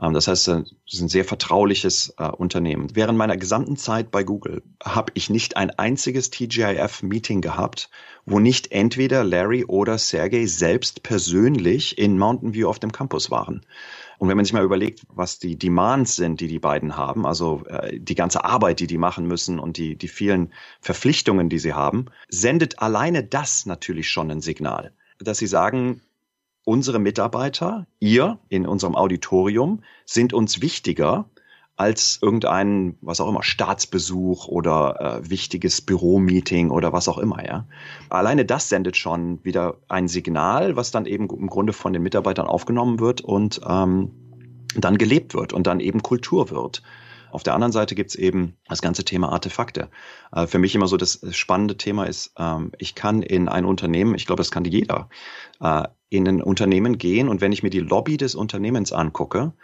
Ähm, 0.00 0.12
das 0.12 0.28
heißt, 0.28 0.48
es 0.48 0.72
ist 0.90 1.00
ein 1.00 1.08
sehr 1.08 1.24
vertrauliches 1.24 2.14
äh, 2.18 2.28
Unternehmen. 2.28 2.88
Während 2.94 3.18
meiner 3.18 3.36
gesamten 3.36 3.76
Zeit 3.76 4.10
bei 4.10 4.24
Google 4.24 4.62
habe 4.82 5.12
ich 5.14 5.30
nicht 5.30 5.56
ein 5.56 5.70
einziges 5.70 6.30
TGIF-Meeting 6.30 7.40
gehabt, 7.40 7.90
wo 8.26 8.38
nicht 8.38 8.72
entweder 8.72 9.24
Larry 9.24 9.64
oder 9.64 9.98
Sergey 9.98 10.46
selbst 10.46 11.02
persönlich 11.02 11.98
in 11.98 12.18
Mountain 12.18 12.54
View 12.54 12.68
auf 12.68 12.78
dem 12.78 12.92
Campus 12.92 13.30
waren. 13.30 13.64
Und 14.20 14.28
wenn 14.28 14.36
man 14.36 14.44
sich 14.44 14.52
mal 14.52 14.62
überlegt, 14.62 15.04
was 15.08 15.38
die 15.38 15.56
Demands 15.56 16.14
sind, 16.14 16.42
die 16.42 16.46
die 16.46 16.58
beiden 16.58 16.98
haben, 16.98 17.24
also 17.24 17.62
äh, 17.64 17.98
die 17.98 18.14
ganze 18.14 18.44
Arbeit, 18.44 18.80
die 18.80 18.86
die 18.86 18.98
machen 18.98 19.26
müssen 19.26 19.58
und 19.58 19.78
die, 19.78 19.96
die 19.96 20.08
vielen 20.08 20.52
Verpflichtungen, 20.82 21.48
die 21.48 21.58
sie 21.58 21.72
haben, 21.72 22.04
sendet 22.28 22.80
alleine 22.80 23.24
das 23.24 23.64
natürlich 23.64 24.10
schon 24.10 24.30
ein 24.30 24.42
Signal, 24.42 24.92
dass 25.20 25.38
sie 25.38 25.46
sagen, 25.46 26.02
unsere 26.66 26.98
Mitarbeiter, 26.98 27.86
ihr 27.98 28.38
in 28.50 28.66
unserem 28.66 28.94
Auditorium, 28.94 29.82
sind 30.04 30.34
uns 30.34 30.60
wichtiger 30.60 31.29
als 31.80 32.18
irgendein, 32.20 32.98
was 33.00 33.22
auch 33.22 33.28
immer, 33.28 33.42
Staatsbesuch 33.42 34.48
oder 34.48 35.22
äh, 35.22 35.30
wichtiges 35.30 35.80
Büromeeting 35.80 36.70
oder 36.70 36.92
was 36.92 37.08
auch 37.08 37.16
immer, 37.16 37.42
ja. 37.42 37.66
Alleine 38.10 38.44
das 38.44 38.68
sendet 38.68 38.98
schon 38.98 39.42
wieder 39.44 39.78
ein 39.88 40.06
Signal, 40.06 40.76
was 40.76 40.90
dann 40.90 41.06
eben 41.06 41.30
im 41.30 41.46
Grunde 41.46 41.72
von 41.72 41.94
den 41.94 42.02
Mitarbeitern 42.02 42.46
aufgenommen 42.46 43.00
wird 43.00 43.22
und 43.22 43.62
ähm, 43.66 44.10
dann 44.76 44.98
gelebt 44.98 45.32
wird 45.32 45.54
und 45.54 45.66
dann 45.66 45.80
eben 45.80 46.02
Kultur 46.02 46.50
wird. 46.50 46.82
Auf 47.32 47.44
der 47.44 47.54
anderen 47.54 47.72
Seite 47.72 47.94
gibt's 47.94 48.14
eben 48.14 48.58
das 48.68 48.82
ganze 48.82 49.06
Thema 49.06 49.32
Artefakte. 49.32 49.88
Äh, 50.32 50.46
für 50.46 50.58
mich 50.58 50.74
immer 50.74 50.86
so 50.86 50.98
das 50.98 51.24
spannende 51.30 51.78
Thema 51.78 52.04
ist, 52.04 52.34
ähm, 52.38 52.72
ich 52.76 52.94
kann 52.94 53.22
in 53.22 53.48
ein 53.48 53.64
Unternehmen, 53.64 54.14
ich 54.16 54.26
glaube, 54.26 54.40
das 54.40 54.50
kann 54.50 54.66
jeder, 54.66 55.08
äh, 55.62 55.84
in 56.10 56.28
ein 56.28 56.42
Unternehmen 56.42 56.98
gehen 56.98 57.30
und 57.30 57.40
wenn 57.40 57.52
ich 57.52 57.62
mir 57.62 57.70
die 57.70 57.80
Lobby 57.80 58.18
des 58.18 58.34
Unternehmens 58.34 58.92
angucke, 58.92 59.54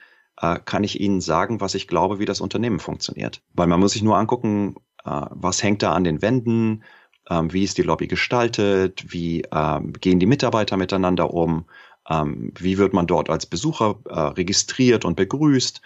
äh, 0.41 0.59
kann 0.65 0.85
ich 0.85 1.01
Ihnen 1.01 1.21
sagen, 1.21 1.61
was 1.61 1.75
ich 1.75 1.89
glaube, 1.89 2.19
wie 2.19 2.25
das 2.25 2.41
Unternehmen 2.41 2.79
funktioniert. 2.79 3.43
Weil 3.55 3.67
man 3.67 3.81
muss 3.81 3.93
sich 3.93 4.03
nur 4.03 4.17
angucken, 4.17 4.77
äh, 5.05 5.23
was 5.31 5.63
hängt 5.63 5.83
da 5.83 5.93
an 5.93 6.05
den 6.05 6.23
Wänden, 6.23 6.85
ähm, 7.29 7.53
wie 7.53 7.65
ist 7.65 7.79
die 7.79 7.83
Lobby 7.83 8.07
gestaltet, 8.07 9.13
wie 9.13 9.43
ähm, 9.53 9.93
gehen 9.95 10.21
die 10.21 10.27
Mitarbeiter 10.27 10.77
miteinander 10.77 11.33
um, 11.33 11.67
ähm, 12.09 12.53
wie 12.59 12.79
wird 12.79 12.93
man 12.93 13.07
dort 13.07 13.31
als 13.31 13.47
Besucher 13.47 13.99
äh, 14.09 14.21
registriert 14.21 15.05
und 15.05 15.17
begrüßt. 15.17 15.81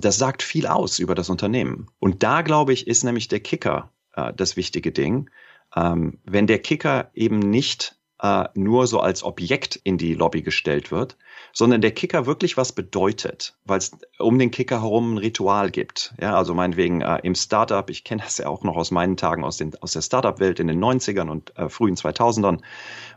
Das 0.00 0.16
sagt 0.16 0.42
viel 0.42 0.66
aus 0.66 0.98
über 0.98 1.14
das 1.14 1.28
Unternehmen. 1.28 1.88
Und 1.98 2.22
da, 2.22 2.40
glaube 2.40 2.72
ich, 2.72 2.86
ist 2.86 3.04
nämlich 3.04 3.28
der 3.28 3.40
Kicker 3.40 3.90
äh, 4.14 4.32
das 4.34 4.56
wichtige 4.56 4.92
Ding. 4.92 5.28
Wenn 5.74 6.46
der 6.46 6.60
Kicker 6.60 7.10
eben 7.12 7.40
nicht 7.40 7.98
äh, 8.24 8.48
nur 8.54 8.86
so 8.86 9.00
als 9.00 9.22
Objekt 9.22 9.76
in 9.84 9.98
die 9.98 10.14
Lobby 10.14 10.40
gestellt 10.40 10.90
wird, 10.90 11.18
sondern 11.52 11.82
der 11.82 11.90
Kicker 11.90 12.24
wirklich 12.24 12.56
was 12.56 12.72
bedeutet, 12.72 13.54
weil 13.66 13.76
es 13.76 13.92
um 14.18 14.38
den 14.38 14.50
Kicker 14.50 14.80
herum 14.80 15.14
ein 15.14 15.18
Ritual 15.18 15.70
gibt. 15.70 16.14
Ja, 16.18 16.34
also 16.34 16.54
meinetwegen 16.54 17.02
äh, 17.02 17.18
im 17.22 17.34
Startup, 17.34 17.88
ich 17.90 18.02
kenne 18.02 18.22
das 18.24 18.38
ja 18.38 18.46
auch 18.46 18.62
noch 18.62 18.76
aus 18.76 18.90
meinen 18.90 19.18
Tagen 19.18 19.44
aus, 19.44 19.58
den, 19.58 19.76
aus 19.82 19.92
der 19.92 20.00
Startup-Welt 20.00 20.58
in 20.58 20.68
den 20.68 20.82
90ern 20.82 21.28
und 21.28 21.54
äh, 21.58 21.68
frühen 21.68 21.96
2000ern, 21.96 22.62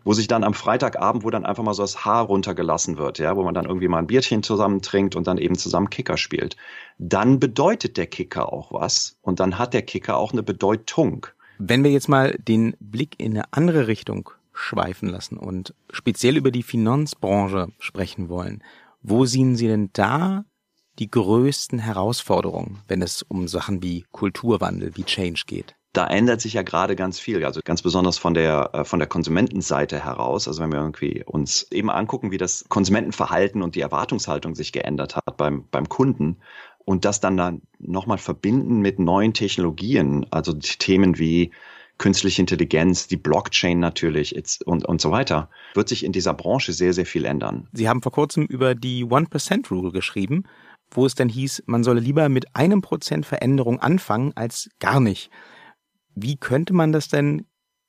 wo 0.04 0.12
sich 0.12 0.28
dann 0.28 0.44
am 0.44 0.54
Freitagabend, 0.54 1.24
wo 1.24 1.30
dann 1.30 1.46
einfach 1.46 1.64
mal 1.64 1.74
so 1.74 1.84
das 1.84 2.04
Haar 2.04 2.26
runtergelassen 2.26 2.98
wird, 2.98 3.18
ja, 3.18 3.38
wo 3.38 3.44
man 3.44 3.54
dann 3.54 3.66
irgendwie 3.66 3.88
mal 3.88 4.00
ein 4.00 4.08
Bierchen 4.08 4.44
zusammen 4.44 4.82
trinkt 4.82 5.16
und 5.16 5.26
dann 5.26 5.38
eben 5.38 5.56
zusammen 5.56 5.90
Kicker 5.90 6.18
spielt. 6.18 6.58
Dann 6.98 7.40
bedeutet 7.40 7.96
der 7.96 8.08
Kicker 8.08 8.52
auch 8.52 8.74
was 8.74 9.18
und 9.22 9.40
dann 9.40 9.58
hat 9.58 9.74
der 9.74 9.84
Kicker 9.84 10.18
auch 10.18 10.34
eine 10.34 10.44
Bedeutung. 10.44 11.28
Wenn 11.60 11.86
wir 11.86 11.92
jetzt 11.92 12.10
mal 12.10 12.36
den 12.38 12.76
Blick 12.82 13.16
in 13.20 13.32
eine 13.32 13.46
andere 13.54 13.88
Richtung 13.88 14.32
schweifen 14.58 15.10
lassen 15.10 15.38
und 15.38 15.74
speziell 15.92 16.38
über 16.38 16.52
die 16.52 16.64
Finanzbranche 16.64 17.68
sprechen 17.80 18.30
wollen. 18.30 18.64
Wo 19.02 19.26
sehen 19.26 19.56
Sie 19.56 19.68
denn 19.68 19.90
da 19.94 20.46
die 21.00 21.12
größten 21.12 21.80
Herausforderungen, 21.80 22.80
wenn 22.88 23.02
es 23.02 23.22
um 23.22 23.48
Sachen 23.48 23.84
wie 23.84 24.06
Kulturwandel, 24.12 24.98
wie 24.98 25.04
Change 25.04 25.44
geht? 25.46 25.76
da 25.98 26.06
ändert 26.06 26.42
sich 26.42 26.54
ja 26.54 26.62
gerade 26.62 26.96
ganz 26.96 27.20
viel, 27.20 27.44
also 27.44 27.60
ganz 27.64 27.82
besonders 27.82 28.20
von 28.20 28.36
der 28.36 28.70
äh, 28.74 28.86
von 28.86 29.00
der 29.00 29.08
Konsumentenseite 29.08 30.04
heraus. 30.04 30.48
Also 30.48 30.62
wenn 30.62 30.72
wir 30.72 30.80
irgendwie 30.80 31.24
uns 31.26 31.66
eben 31.72 31.90
angucken, 31.90 32.30
wie 32.30 32.38
das 32.38 32.66
Konsumentenverhalten 32.70 33.64
und 33.64 33.74
die 33.74 33.82
Erwartungshaltung 33.82 34.54
sich 34.54 34.72
geändert 34.72 35.16
hat 35.16 35.38
beim 35.38 35.66
beim 35.72 35.90
Kunden 35.90 36.38
und 36.86 37.04
das 37.04 37.20
dann 37.20 37.36
dann 37.36 37.64
nochmal 37.80 38.20
verbinden 38.20 38.80
mit 38.80 39.00
neuen 39.00 39.34
Technologien, 39.34 40.28
also 40.30 40.54
Themen 40.54 41.18
wie 41.18 41.52
künstliche 41.98 42.42
Intelligenz, 42.42 43.08
die 43.08 43.18
Blockchain 43.18 43.80
natürlich 43.80 44.36
und, 44.66 44.86
und 44.86 45.02
so 45.02 45.12
weiter, 45.12 45.50
wird 45.74 45.90
sich 45.90 46.04
in 46.04 46.12
dieser 46.12 46.34
Branche 46.34 46.74
sehr, 46.74 46.94
sehr 46.94 47.06
viel 47.06 47.26
ändern. 47.26 47.68
Sie 47.74 47.90
haben 47.90 48.02
vor 48.02 48.12
kurzem 48.12 48.46
über 48.46 48.76
die 48.76 49.04
One-Percent-Rule 49.04 49.92
geschrieben, 49.92 50.44
wo 50.92 51.06
es 51.06 51.16
dann 51.16 51.30
hieß, 51.30 51.64
man 51.66 51.84
solle 51.84 52.00
lieber 52.00 52.30
mit 52.30 52.56
einem 52.56 52.82
Prozent 52.82 53.26
Veränderung 53.26 53.80
anfangen 53.80 54.32
als 54.36 54.70
gar 54.80 55.00
nicht. 55.00 55.30
Wie 56.16 56.38
könnte 56.38 56.74
man 56.74 56.92
das 56.92 57.10
denn 57.10 57.46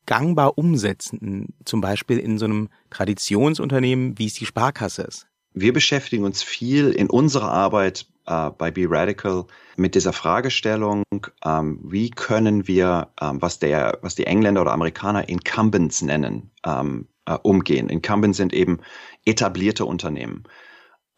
gangbar 0.07 0.57
umsetzen, 0.57 1.55
zum 1.65 1.81
Beispiel 1.81 2.19
in 2.19 2.39
so 2.39 2.47
einem 2.47 2.69
Traditionsunternehmen, 2.91 4.19
wie 4.19 4.27
es 4.27 4.35
die 4.35 4.47
Sparkasse 4.47 5.03
ist? 5.03 5.27
Wir 5.53 5.73
beschäftigen 5.73 6.25
uns 6.25 6.43
viel 6.43 6.91
in 6.91 7.11
unserer 7.11 7.51
Arbeit 7.51 8.07
äh, 8.29 8.51
bei 8.51 8.71
Be 8.71 8.87
Radical 8.89 9.47
mit 9.77 9.95
dieser 9.95 10.13
Fragestellung, 10.13 11.03
ähm, 11.45 11.81
wie 11.83 12.11
können 12.11 12.69
wir, 12.69 13.09
ähm, 13.21 13.41
was, 13.41 13.59
der, 13.59 13.99
was 14.03 14.15
die 14.15 14.27
Engländer 14.27 14.61
oder 14.63 14.73
Amerikaner 14.73 15.29
Incumbents 15.29 16.03
nennen, 16.03 16.51
ähm, 16.65 17.09
äh, 17.27 17.37
umgehen. 17.43 17.89
Incumbents 17.89 18.37
sind 18.37 18.53
eben 18.53 18.81
etablierte 19.25 19.85
Unternehmen. 19.85 20.45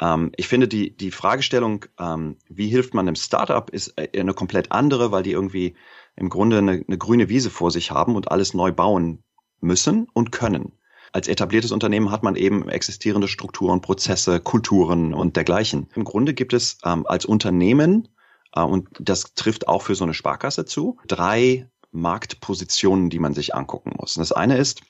Ähm, 0.00 0.32
ich 0.36 0.48
finde 0.48 0.68
die, 0.68 0.96
die 0.96 1.10
Fragestellung, 1.10 1.86
ähm, 1.98 2.36
wie 2.48 2.68
hilft 2.68 2.94
man 2.94 3.08
einem 3.08 3.16
Startup, 3.16 3.68
ist 3.70 3.98
äh, 3.98 4.18
eine 4.18 4.34
komplett 4.34 4.72
andere, 4.72 5.12
weil 5.12 5.22
die 5.22 5.32
irgendwie 5.32 5.76
im 6.16 6.28
Grunde 6.28 6.58
eine, 6.58 6.84
eine 6.86 6.98
grüne 6.98 7.28
Wiese 7.28 7.50
vor 7.50 7.70
sich 7.70 7.90
haben 7.90 8.14
und 8.14 8.30
alles 8.30 8.54
neu 8.54 8.72
bauen 8.72 9.22
müssen 9.60 10.08
und 10.12 10.32
können. 10.32 10.79
Als 11.12 11.28
etabliertes 11.28 11.72
Unternehmen 11.72 12.10
hat 12.10 12.22
man 12.22 12.36
eben 12.36 12.68
existierende 12.68 13.28
Strukturen, 13.28 13.80
Prozesse, 13.80 14.40
Kulturen 14.40 15.14
und 15.14 15.36
dergleichen. 15.36 15.88
Im 15.94 16.04
Grunde 16.04 16.34
gibt 16.34 16.52
es 16.52 16.78
ähm, 16.84 17.06
als 17.06 17.24
Unternehmen, 17.24 18.08
äh, 18.54 18.62
und 18.62 18.88
das 19.00 19.34
trifft 19.34 19.68
auch 19.68 19.82
für 19.82 19.94
so 19.94 20.04
eine 20.04 20.14
Sparkasse 20.14 20.64
zu, 20.64 20.98
drei 21.06 21.68
Marktpositionen, 21.92 23.10
die 23.10 23.18
man 23.18 23.34
sich 23.34 23.54
angucken 23.54 23.94
muss. 23.98 24.16
Und 24.16 24.20
das 24.20 24.32
eine 24.32 24.56
ist, 24.56 24.82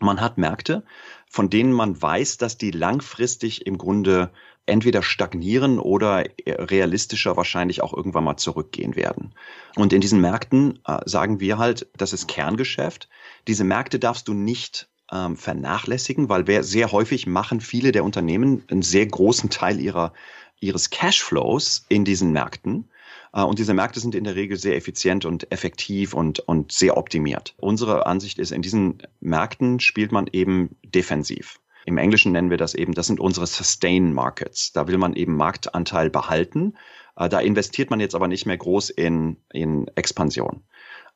man 0.00 0.20
hat 0.20 0.38
Märkte, 0.38 0.84
von 1.28 1.50
denen 1.50 1.72
man 1.72 2.00
weiß, 2.00 2.38
dass 2.38 2.58
die 2.58 2.70
langfristig 2.70 3.66
im 3.66 3.78
Grunde 3.78 4.32
entweder 4.66 5.02
stagnieren 5.02 5.78
oder 5.78 6.24
realistischer 6.46 7.36
wahrscheinlich 7.36 7.82
auch 7.82 7.92
irgendwann 7.92 8.24
mal 8.24 8.36
zurückgehen 8.36 8.96
werden. 8.96 9.34
Und 9.76 9.92
in 9.92 10.00
diesen 10.00 10.20
Märkten 10.20 10.80
äh, 10.86 11.00
sagen 11.04 11.38
wir 11.40 11.58
halt, 11.58 11.86
das 11.96 12.12
ist 12.12 12.28
Kerngeschäft. 12.28 13.08
Diese 13.46 13.64
Märkte 13.64 13.98
darfst 13.98 14.26
du 14.26 14.32
nicht 14.32 14.88
ähm, 15.12 15.36
vernachlässigen, 15.36 16.28
weil 16.28 16.46
wer, 16.46 16.62
sehr 16.62 16.92
häufig 16.92 17.26
machen 17.26 17.60
viele 17.60 17.92
der 17.92 18.04
Unternehmen 18.04 18.64
einen 18.70 18.82
sehr 18.82 19.06
großen 19.06 19.50
Teil 19.50 19.80
ihrer, 19.80 20.12
ihres 20.60 20.90
Cashflows 20.90 21.86
in 21.88 22.04
diesen 22.04 22.32
Märkten. 22.32 22.88
Äh, 23.32 23.42
und 23.42 23.58
diese 23.58 23.74
Märkte 23.74 24.00
sind 24.00 24.14
in 24.14 24.24
der 24.24 24.36
Regel 24.36 24.56
sehr 24.56 24.76
effizient 24.76 25.24
und 25.24 25.50
effektiv 25.52 26.14
und, 26.14 26.40
und 26.40 26.72
sehr 26.72 26.96
optimiert. 26.96 27.54
Unsere 27.58 28.06
Ansicht 28.06 28.38
ist, 28.38 28.52
in 28.52 28.62
diesen 28.62 29.02
Märkten 29.20 29.80
spielt 29.80 30.12
man 30.12 30.28
eben 30.32 30.76
defensiv. 30.84 31.60
Im 31.86 31.98
Englischen 31.98 32.32
nennen 32.32 32.50
wir 32.50 32.56
das 32.56 32.74
eben, 32.74 32.94
das 32.94 33.06
sind 33.06 33.20
unsere 33.20 33.46
Sustain 33.46 34.14
Markets. 34.14 34.72
Da 34.72 34.88
will 34.88 34.96
man 34.96 35.14
eben 35.14 35.36
Marktanteil 35.36 36.08
behalten. 36.08 36.74
Äh, 37.16 37.28
da 37.28 37.40
investiert 37.40 37.90
man 37.90 38.00
jetzt 38.00 38.14
aber 38.14 38.28
nicht 38.28 38.46
mehr 38.46 38.56
groß 38.56 38.90
in, 38.90 39.36
in 39.52 39.88
Expansion. 39.94 40.62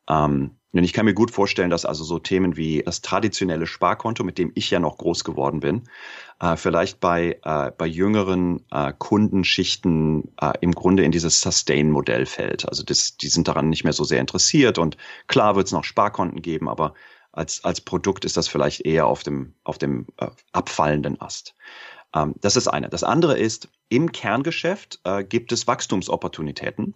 Ähm, 0.09 0.55
und 0.71 0.83
ich 0.83 0.93
kann 0.93 1.05
mir 1.05 1.15
gut 1.15 1.31
vorstellen, 1.31 1.71
dass 1.71 1.85
also 1.85 2.03
so 2.03 2.19
Themen 2.19 2.55
wie 2.55 2.83
das 2.83 3.01
traditionelle 3.01 3.65
Sparkonto, 3.65 4.23
mit 4.23 4.37
dem 4.37 4.51
ich 4.53 4.69
ja 4.69 4.79
noch 4.79 4.97
groß 4.97 5.23
geworden 5.23 5.61
bin, 5.61 5.89
äh, 6.39 6.55
vielleicht 6.57 6.99
bei, 6.99 7.39
äh, 7.43 7.71
bei 7.75 7.87
jüngeren 7.87 8.63
äh, 8.69 8.93
Kundenschichten 8.95 10.31
äh, 10.39 10.53
im 10.61 10.73
Grunde 10.73 11.03
in 11.03 11.11
dieses 11.11 11.41
Sustain-Modell 11.41 12.27
fällt. 12.27 12.69
Also 12.69 12.83
das, 12.83 13.17
die 13.17 13.29
sind 13.29 13.47
daran 13.47 13.69
nicht 13.69 13.83
mehr 13.83 13.93
so 13.93 14.03
sehr 14.03 14.19
interessiert 14.19 14.77
und 14.77 14.95
klar 15.27 15.55
wird 15.55 15.65
es 15.67 15.73
noch 15.73 15.83
Sparkonten 15.83 16.41
geben, 16.43 16.69
aber 16.69 16.93
als, 17.31 17.63
als 17.63 17.81
Produkt 17.81 18.25
ist 18.25 18.37
das 18.37 18.47
vielleicht 18.47 18.85
eher 18.85 19.07
auf 19.07 19.23
dem, 19.23 19.55
auf 19.63 19.79
dem 19.79 20.07
äh, 20.17 20.27
abfallenden 20.51 21.19
Ast. 21.19 21.55
Ähm, 22.13 22.35
das 22.41 22.55
ist 22.55 22.67
eine. 22.67 22.89
Das 22.89 23.03
andere 23.03 23.37
ist, 23.37 23.69
im 23.89 24.11
Kerngeschäft 24.11 24.99
äh, 25.03 25.23
gibt 25.23 25.51
es 25.51 25.65
Wachstumsopportunitäten. 25.65 26.93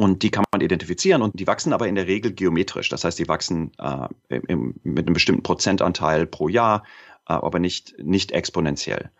Und 0.00 0.22
die 0.22 0.30
kann 0.30 0.44
man 0.50 0.62
identifizieren 0.62 1.20
und 1.20 1.38
die 1.38 1.46
wachsen 1.46 1.74
aber 1.74 1.86
in 1.86 1.94
der 1.94 2.06
Regel 2.06 2.32
geometrisch. 2.32 2.88
Das 2.88 3.04
heißt, 3.04 3.18
die 3.18 3.28
wachsen 3.28 3.72
äh, 3.76 4.08
im, 4.30 4.74
mit 4.82 5.06
einem 5.06 5.12
bestimmten 5.12 5.42
Prozentanteil 5.42 6.24
pro 6.26 6.48
Jahr, 6.48 6.84
äh, 7.28 7.34
aber 7.34 7.58
nicht, 7.58 7.96
nicht 8.02 8.32
exponentiell. 8.32 9.10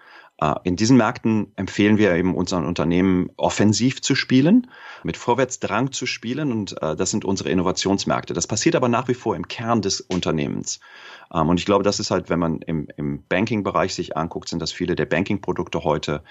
Äh, 0.41 0.55
in 0.65 0.77
diesen 0.77 0.97
Märkten 0.97 1.53
empfehlen 1.57 1.99
wir 1.99 2.15
eben 2.15 2.35
unseren 2.35 2.65
Unternehmen 2.65 3.29
offensiv 3.37 4.01
zu 4.01 4.15
spielen, 4.15 4.71
mit 5.05 5.19
Vorwärtsdrang 5.19 5.93
zu 5.93 6.07
spielen 6.07 6.51
und 6.51 6.81
äh, 6.81 6.97
das 6.97 7.11
sind 7.11 7.27
unsere 7.27 7.51
Innovationsmärkte. 7.51 8.33
Das 8.33 8.47
passiert 8.47 8.75
aber 8.75 8.89
nach 8.89 9.07
wie 9.07 9.13
vor 9.13 9.37
im 9.37 9.49
Kern 9.49 9.83
des 9.83 10.01
Unternehmens. 10.01 10.81
Ähm, 11.31 11.51
und 11.51 11.61
ich 11.61 11.67
glaube, 11.67 11.85
das 11.85 12.01
ist 12.01 12.11
halt, 12.11 12.31
wenn 12.31 12.39
man 12.39 12.63
im, 12.63 12.89
im 12.97 13.23
Banking-Bereich 13.29 13.95
sich 13.95 14.17
anguckt, 14.17 14.49
sind 14.49 14.63
das 14.63 14.73
viele 14.73 14.95
der 14.95 15.05
Banking-Produkte 15.05 15.85
heute. 15.85 16.23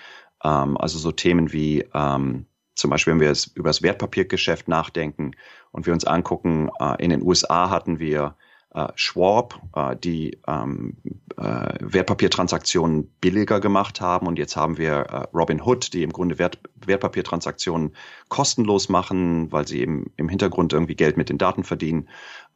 Ähm, 0.43 0.75
also 0.75 0.97
so 0.97 1.11
Themen 1.11 1.53
wie 1.53 1.85
ähm, 1.93 2.47
zum 2.79 2.89
Beispiel, 2.89 3.13
wenn 3.13 3.19
wir 3.19 3.27
jetzt 3.27 3.55
über 3.55 3.69
das 3.69 3.81
Wertpapiergeschäft 3.81 4.67
nachdenken 4.67 5.31
und 5.71 5.85
wir 5.85 5.93
uns 5.93 6.05
angucken, 6.05 6.69
äh, 6.79 7.03
in 7.03 7.09
den 7.09 7.21
USA 7.21 7.69
hatten 7.69 7.99
wir 7.99 8.35
äh, 8.73 8.87
Schwab, 8.95 9.59
äh, 9.75 9.95
die 9.95 10.37
ähm, 10.47 10.95
äh, 11.37 11.73
Wertpapiertransaktionen 11.79 13.09
billiger 13.19 13.59
gemacht 13.59 13.99
haben. 13.99 14.27
Und 14.27 14.37
jetzt 14.37 14.55
haben 14.55 14.77
wir 14.77 14.93
äh, 14.93 15.27
Robin 15.33 15.61
Hood, 15.61 15.93
die 15.93 16.03
im 16.03 16.11
Grunde 16.11 16.37
Wert, 16.37 16.59
Wertpapiertransaktionen 16.85 17.95
kostenlos 18.27 18.89
machen, 18.89 19.51
weil 19.51 19.67
sie 19.67 19.81
eben 19.81 20.11
im 20.17 20.29
Hintergrund 20.29 20.73
irgendwie 20.73 20.95
Geld 20.95 21.17
mit 21.17 21.29
den 21.29 21.37
Daten 21.37 21.63
verdienen. 21.63 22.09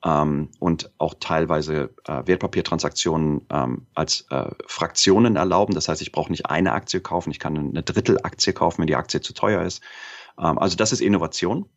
Ähm, 0.06 0.50
und 0.60 0.92
auch 0.98 1.14
teilweise 1.20 1.94
äh, 2.06 2.24
Wertpapiertransaktionen 2.26 3.46
ähm, 3.50 3.88
als 3.94 4.26
äh, 4.30 4.50
Fraktionen 4.68 5.36
erlauben. 5.38 5.74
Das 5.74 5.88
heißt, 5.88 6.02
ich 6.02 6.12
brauche 6.12 6.32
nicht 6.32 6.48
eine 6.48 6.74
Aktie 6.74 7.00
kaufen, 7.00 7.32
ich 7.32 7.40
kann 7.40 7.58
eine 7.58 7.84
Drittelaktie 7.84 8.54
kaufen, 8.54 8.82
wenn 8.82 8.88
die 8.88 8.96
Aktie 8.96 9.22
zu 9.22 9.34
teuer 9.34 9.62
ist. 9.62 9.82
Ähm, 10.38 10.58
also 10.60 10.76
das 10.76 10.92
ist 10.92 11.02
Innovation. 11.02 11.68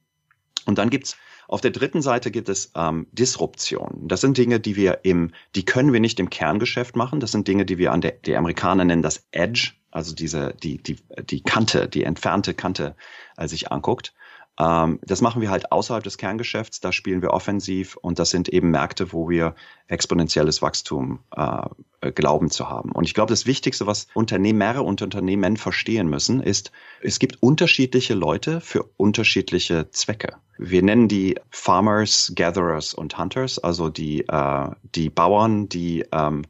Und 0.67 0.79
dann 0.79 0.91
gibt's 0.91 1.17
auf 1.49 1.61
der 1.61 1.71
dritten 1.71 2.03
Seite 2.03 2.31
gibt 2.31 2.49
es 2.49 2.73
ähm, 2.75 3.07
Disruption. 3.13 4.09
Das 4.09 4.21
sind 4.21 4.37
Dinge, 4.37 4.59
die 4.59 4.77
wir 4.77 5.01
im, 5.05 5.33
die 5.55 5.65
können 5.65 5.93
wir 5.93 6.01
nicht 6.01 6.19
im 6.19 6.31
Kerngeschäft 6.31 6.97
machen. 6.97 7.21
Das 7.21 7.33
sind 7.33 7.47
Dinge, 7.47 7.65
die 7.65 7.79
wir 7.79 7.93
an 7.93 8.01
der, 8.01 8.13
die 8.13 8.37
Amerikaner 8.37 8.85
nennen 8.85 9.03
das 9.03 9.27
Edge, 9.31 9.73
also 9.91 10.15
diese, 10.15 10.55
die, 10.55 10.83
die, 10.83 10.97
die 11.23 11.43
Kante, 11.43 11.89
die 11.89 12.03
entfernte 12.03 12.55
Kante 12.55 12.97
äh, 13.37 13.47
sich 13.47 13.71
anguckt. 13.71 14.13
Ähm, 14.59 14.99
das 15.03 15.21
machen 15.21 15.43
wir 15.43 15.51
halt 15.51 15.73
außerhalb 15.73 16.03
des 16.03 16.19
Kerngeschäfts, 16.19 16.81
da 16.81 16.93
spielen 16.93 17.23
wir 17.23 17.31
offensiv 17.31 17.97
und 17.97 18.19
das 18.19 18.31
sind 18.31 18.49
eben 18.49 18.71
Märkte, 18.71 19.13
wo 19.13 19.29
wir 19.29 19.55
exponentielles 19.89 20.63
Wachstum 20.63 21.21
äh, 21.37 22.13
glauben 22.13 22.51
zu 22.51 22.69
haben. 22.69 22.93
Und 22.93 23.05
ich 23.05 23.15
glaube, 23.15 23.31
das 23.31 23.47
Wichtigste, 23.47 23.87
was 23.87 24.07
Unternehmer 24.15 24.85
und 24.85 25.03
Unternehmen 25.03 25.57
verstehen 25.57 26.09
müssen, 26.09 26.43
ist, 26.43 26.73
es 27.03 27.19
gibt 27.19 27.43
unterschiedliche 27.43 28.15
Leute 28.15 28.61
für 28.61 28.85
unterschiedliche 28.97 29.91
Zwecke. 29.91 30.37
Wir 30.59 30.83
nennen 30.83 31.09
die 31.09 31.39
Farmers, 31.51 32.33
Gatherers 32.35 32.95
und 32.95 33.19
Hunters, 33.19 33.59
also 33.59 33.91
die, 33.91 34.27
äh, 34.27 34.71
die 34.95 35.11
Bauern, 35.11 35.69
die 35.69 36.07
ähm, 36.13 36.43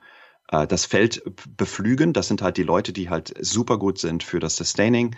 äh, 0.51 0.67
das 0.67 0.87
Feld 0.87 1.23
beflügen. 1.57 2.13
Das 2.13 2.29
sind 2.29 2.43
halt 2.43 2.57
die 2.57 2.63
Leute, 2.63 2.93
die 2.93 3.11
halt 3.11 3.35
super 3.41 3.79
gut 3.79 3.99
sind 3.99 4.23
für 4.23 4.41
das 4.41 4.57
Sustaining. 4.57 5.17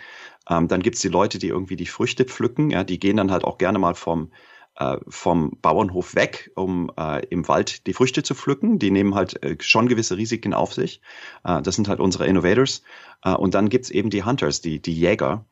Ähm, 0.49 0.69
dann 0.69 0.83
gibt's 0.83 1.01
die 1.01 1.09
Leute, 1.09 1.39
die 1.39 1.49
irgendwie 1.49 1.77
die 1.77 1.87
Früchte 1.87 2.25
pflücken. 2.25 2.71
Ja, 2.71 2.85
die 2.85 2.99
gehen 2.99 3.17
dann 3.17 3.31
halt 3.31 3.45
auch 3.45 3.59
gerne 3.59 3.79
mal 3.79 3.95
vom 3.95 4.31
äh, 4.79 4.99
vom 5.09 5.59
Bauernhof 5.61 6.15
weg, 6.15 6.53
um 6.55 6.93
äh, 6.97 7.27
im 7.27 7.49
Wald 7.49 7.87
die 7.89 7.95
Früchte 7.95 8.23
zu 8.23 8.37
pflücken. 8.37 8.79
Die 8.79 8.93
nehmen 8.93 9.17
halt 9.17 9.43
äh, 9.43 9.57
schon 9.61 9.89
gewisse 9.89 10.17
Risiken 10.17 10.55
auf 10.55 10.73
sich. 10.73 11.01
Äh, 11.45 11.63
das 11.63 11.75
sind 11.75 11.89
halt 11.89 11.99
unsere 11.99 12.27
Innovators. 12.27 12.83
Äh, 13.25 13.35
und 13.35 13.55
dann 13.55 13.71
gibt's 13.71 13.91
eben 13.91 14.09
die 14.09 14.25
Hunters, 14.25 14.61
die, 14.61 14.81
die 14.81 14.95
Jäger, 14.95 15.45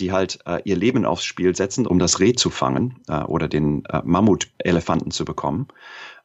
die 0.00 0.10
halt 0.10 0.40
ihr 0.64 0.74
Leben 0.74 1.04
aufs 1.04 1.22
Spiel 1.22 1.54
setzen, 1.54 1.86
um 1.86 2.00
das 2.00 2.18
Reh 2.18 2.32
zu 2.32 2.50
fangen 2.50 3.02
oder 3.28 3.46
den 3.46 3.84
Mammutelefanten 4.02 5.12
zu 5.12 5.24
bekommen. 5.24 5.68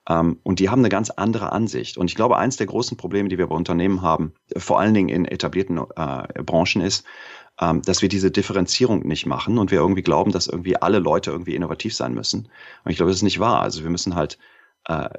Ähm, 0.09 0.39
und 0.43 0.59
die 0.59 0.69
haben 0.69 0.79
eine 0.79 0.89
ganz 0.89 1.09
andere 1.09 1.51
Ansicht. 1.51 1.97
Und 1.97 2.09
ich 2.09 2.15
glaube, 2.15 2.37
eins 2.37 2.57
der 2.57 2.67
großen 2.67 2.97
Probleme, 2.97 3.29
die 3.29 3.37
wir 3.37 3.47
bei 3.47 3.55
Unternehmen 3.55 4.01
haben, 4.01 4.33
vor 4.57 4.79
allen 4.79 4.93
Dingen 4.93 5.09
in 5.09 5.25
etablierten 5.25 5.77
äh, 5.77 6.43
Branchen, 6.43 6.81
ist, 6.81 7.05
ähm, 7.59 7.81
dass 7.81 8.01
wir 8.01 8.09
diese 8.09 8.31
Differenzierung 8.31 9.07
nicht 9.07 9.25
machen 9.25 9.57
und 9.57 9.71
wir 9.71 9.79
irgendwie 9.79 10.01
glauben, 10.03 10.31
dass 10.31 10.47
irgendwie 10.47 10.77
alle 10.77 10.99
Leute 10.99 11.31
irgendwie 11.31 11.55
innovativ 11.55 11.95
sein 11.95 12.13
müssen. 12.13 12.49
Und 12.83 12.91
ich 12.91 12.97
glaube, 12.97 13.11
das 13.11 13.17
ist 13.17 13.23
nicht 13.23 13.39
wahr. 13.39 13.61
Also 13.61 13.83
wir 13.83 13.89
müssen 13.89 14.15
halt 14.15 14.37
äh, 14.87 15.09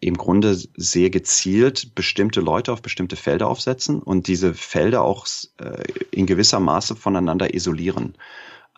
im 0.00 0.16
Grunde 0.16 0.56
sehr 0.76 1.10
gezielt 1.10 1.94
bestimmte 1.94 2.40
Leute 2.40 2.72
auf 2.72 2.82
bestimmte 2.82 3.16
Felder 3.16 3.46
aufsetzen 3.46 4.02
und 4.02 4.26
diese 4.26 4.54
Felder 4.54 5.02
auch 5.02 5.26
äh, 5.58 5.82
in 6.10 6.26
gewisser 6.26 6.60
Maße 6.60 6.96
voneinander 6.96 7.54
isolieren. 7.54 8.16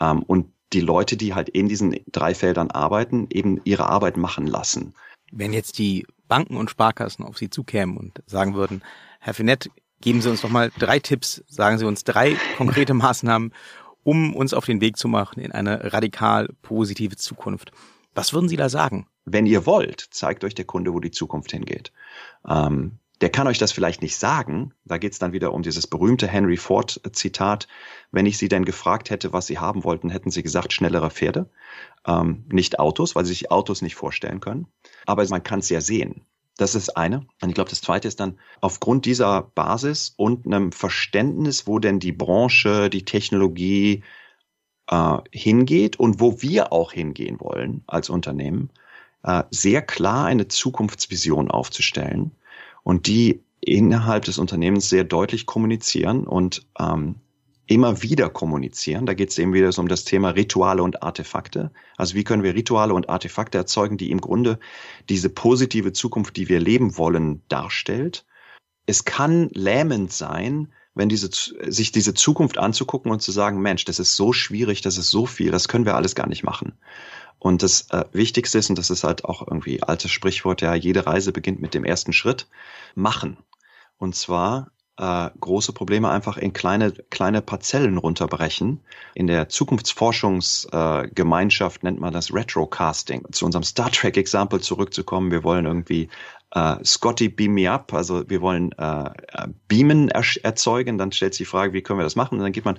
Ähm, 0.01 0.23
und 0.23 0.53
die 0.73 0.81
Leute, 0.81 1.17
die 1.17 1.35
halt 1.35 1.49
in 1.49 1.69
diesen 1.69 1.97
drei 2.11 2.35
Feldern 2.35 2.71
arbeiten, 2.71 3.29
eben 3.31 3.61
ihre 3.65 3.87
Arbeit 3.87 4.17
machen 4.17 4.47
lassen. 4.47 4.95
Wenn 5.33 5.53
jetzt 5.53 5.79
die 5.79 6.07
Banken 6.29 6.57
und 6.57 6.71
Sparkassen 6.71 7.25
auf 7.25 7.39
Sie 7.39 7.51
zukämen 7.51 7.97
und 7.97 8.23
sagen 8.27 8.55
würden, 8.55 8.83
Herr 9.21 9.35
Finett, 9.35 9.71
geben 10.01 10.21
Sie 10.21 10.31
uns 10.31 10.43
doch 10.43 10.51
mal 10.51 10.71
drei 10.79 10.99
Tipps, 10.99 11.43
sagen 11.49 11.79
Sie 11.79 11.87
uns 11.87 12.05
drei 12.05 12.37
konkrete 12.57 12.95
Maßnahmen, 12.95 13.53
um 14.03 14.35
uns 14.35 14.55
auf 14.55 14.67
den 14.67 14.81
Weg 14.81 14.97
zu 14.97 15.09
machen 15.09 15.41
in 15.41 15.53
eine 15.53 15.93
radikal 15.93 16.49
positive 16.63 17.17
Zukunft. 17.17 17.73
Was 18.15 18.33
würden 18.33 18.49
Sie 18.49 18.57
da 18.57 18.69
sagen? 18.69 19.07
Wenn 19.25 19.47
ihr 19.47 19.67
wollt, 19.67 20.01
zeigt 20.11 20.45
euch 20.45 20.55
der 20.55 20.67
Kunde, 20.67 20.93
wo 20.93 21.01
die 21.01 21.11
Zukunft 21.11 21.51
hingeht. 21.53 21.93
Ähm, 22.47 22.99
der 23.21 23.31
kann 23.31 23.47
euch 23.47 23.59
das 23.59 23.73
vielleicht 23.73 24.03
nicht 24.03 24.17
sagen. 24.17 24.73
Da 24.85 24.99
geht 24.99 25.13
es 25.13 25.19
dann 25.19 25.33
wieder 25.33 25.53
um 25.53 25.63
dieses 25.63 25.87
berühmte 25.87 26.27
Henry 26.27 26.57
Ford-Zitat. 26.57 27.69
Wenn 28.11 28.27
ich 28.27 28.39
Sie 28.39 28.49
denn 28.49 28.65
gefragt 28.65 29.11
hätte, 29.11 29.33
was 29.33 29.47
Sie 29.47 29.59
haben 29.59 29.85
wollten, 29.85 30.11
hätten 30.11 30.31
Sie 30.31 30.43
gesagt, 30.43 30.73
schnellere 30.73 31.11
Pferde, 31.11 31.49
ähm, 32.07 32.45
nicht 32.51 32.79
Autos, 32.81 33.15
weil 33.15 33.25
Sie 33.25 33.33
sich 33.33 33.51
Autos 33.51 33.83
nicht 33.83 33.95
vorstellen 33.95 34.41
können. 34.41 34.67
Aber 35.07 35.27
man 35.29 35.43
kann 35.43 35.61
es 35.61 35.69
ja 35.69 35.81
sehen. 35.81 36.23
Das 36.57 36.75
ist 36.75 36.97
eine. 36.97 37.27
Und 37.41 37.49
ich 37.49 37.55
glaube, 37.55 37.71
das 37.71 37.81
zweite 37.81 38.09
ist 38.09 38.21
dann 38.21 38.39
aufgrund 38.61 39.07
dieser 39.07 39.43
Basis 39.43 40.15
und 40.17 40.47
einem 40.47 40.73
Verständnis, 40.73 41.67
wo 41.67 41.79
denn 41.79 42.01
die 42.01 42.13
Branche, 42.13 42.91
die 42.91 43.05
Technologie 43.05 44.05
äh, 44.89 45.19
hingeht 45.31 45.99
und 45.99 46.21
wo 46.21 46.43
wir 46.43 46.73
auch 46.73 46.93
hingehen 46.93 47.41
wollen 47.41 47.83
als 47.87 48.09
Unternehmen, 48.09 48.71
äh, 49.23 49.45
sehr 49.51 49.83
klar 49.83 50.27
eine 50.27 50.47
Zukunftsvision 50.47 51.51
aufzustellen 51.51 52.33
und 52.85 53.09
die 53.09 53.43
innerhalb 53.61 54.25
des 54.25 54.39
Unternehmens 54.39 54.89
sehr 54.89 55.05
deutlich 55.05 55.47
kommunizieren 55.47 56.25
und 56.25 56.67
ähm, 56.79 57.17
immer 57.67 58.03
wieder 58.03 58.29
kommunizieren. 58.29 59.07
Da 59.07 59.15
geht 59.15 59.31
es 59.31 59.39
eben 59.39 59.55
wieder 59.55 59.73
so 59.73 59.81
um 59.81 59.89
das 59.89 60.05
Thema 60.05 60.31
Rituale 60.31 60.83
und 60.83 61.03
Artefakte. 61.03 61.73
Also 61.97 62.15
wie 62.15 62.25
können 62.25 62.43
wir 62.43 62.55
Rituale 62.55 62.93
und 62.93 63.09
Artefakte 63.09 63.59
erzeugen, 63.59 63.97
die 63.97 64.11
im 64.11 64.21
Grunde 64.21 64.59
diese 65.09 65.31
positive 65.31 65.93
Zukunft, 65.93 66.37
die 66.37 66.49
wir 66.49 66.61
leben 66.61 66.99
wollen, 66.99 67.43
darstellt. 67.49 68.27
Es 68.87 69.05
kann 69.05 69.49
lähmend 69.55 70.13
sein, 70.13 70.69
wenn 70.95 71.09
diese, 71.09 71.31
sich 71.31 71.91
diese 71.91 72.15
Zukunft 72.15 72.59
anzugucken 72.59 73.11
und 73.11 73.21
zu 73.21 73.33
sagen, 73.33 73.61
Mensch, 73.61 73.85
das 73.85 73.99
ist 73.99 74.15
so 74.15 74.33
schwierig, 74.33 74.83
das 74.83 74.99
ist 74.99 75.11
so 75.11 75.27
viel, 75.27 75.51
das 75.51 75.67
können 75.67 75.87
wir 75.87 75.97
alles 75.97 76.15
gar 76.15 76.29
nicht 76.29 76.45
machen. 76.45 76.75
Und 77.45 77.63
das 77.63 77.91
äh, 77.91 78.05
Wichtigste 78.13 78.57
ist, 78.57 78.71
und 78.71 78.79
das 78.79 78.89
ist 78.89 79.05
halt 79.05 79.27
auch 79.27 79.47
irgendwie 79.47 79.83
altes 79.83 80.11
Sprichwort, 80.11 80.63
ja, 80.63 80.75
jede 80.75 81.07
Reise 81.07 81.31
beginnt 81.31 81.61
mit 81.61 81.75
dem 81.75 81.85
ersten 81.85 82.15
Schritt, 82.15 82.49
machen. 82.95 83.37
Und 83.99 84.17
zwar 84.17 84.71
äh, 84.97 85.29
große 85.39 85.75
Probleme 85.75 86.09
einfach 86.09 86.39
in 86.39 86.55
kleine, 86.55 86.93
kleine 87.11 87.43
Parzellen 87.43 87.99
runterbrechen. 87.99 88.81
In 89.15 89.27
der 89.27 89.51
Zukunftsforschungsgemeinschaft 89.51 91.83
äh, 91.83 91.87
nennt 91.87 92.01
man 92.01 92.15
das 92.15 92.33
Retrocasting. 92.33 93.27
Zu 93.33 93.45
unserem 93.45 93.65
Star 93.65 93.91
Trek-Example 93.91 94.61
zurückzukommen, 94.61 95.31
wir 95.31 95.45
wollen 95.45 95.67
irgendwie 95.67 96.09
äh, 96.53 96.83
Scotty 96.83 97.29
beam 97.29 97.53
me 97.53 97.71
up, 97.71 97.93
also 97.93 98.27
wir 98.27 98.41
wollen 98.41 98.73
äh, 98.79 99.11
Beamen 99.69 100.09
erzeugen, 100.09 100.97
dann 100.97 101.13
stellt 101.13 101.35
sich 101.35 101.47
die 101.47 101.51
Frage, 101.51 101.75
wie 101.75 101.83
können 101.83 101.99
wir 101.99 102.05
das 102.05 102.17
machen? 102.17 102.39
Und 102.39 102.45
dann 102.45 102.53
geht 102.53 102.65
man 102.65 102.79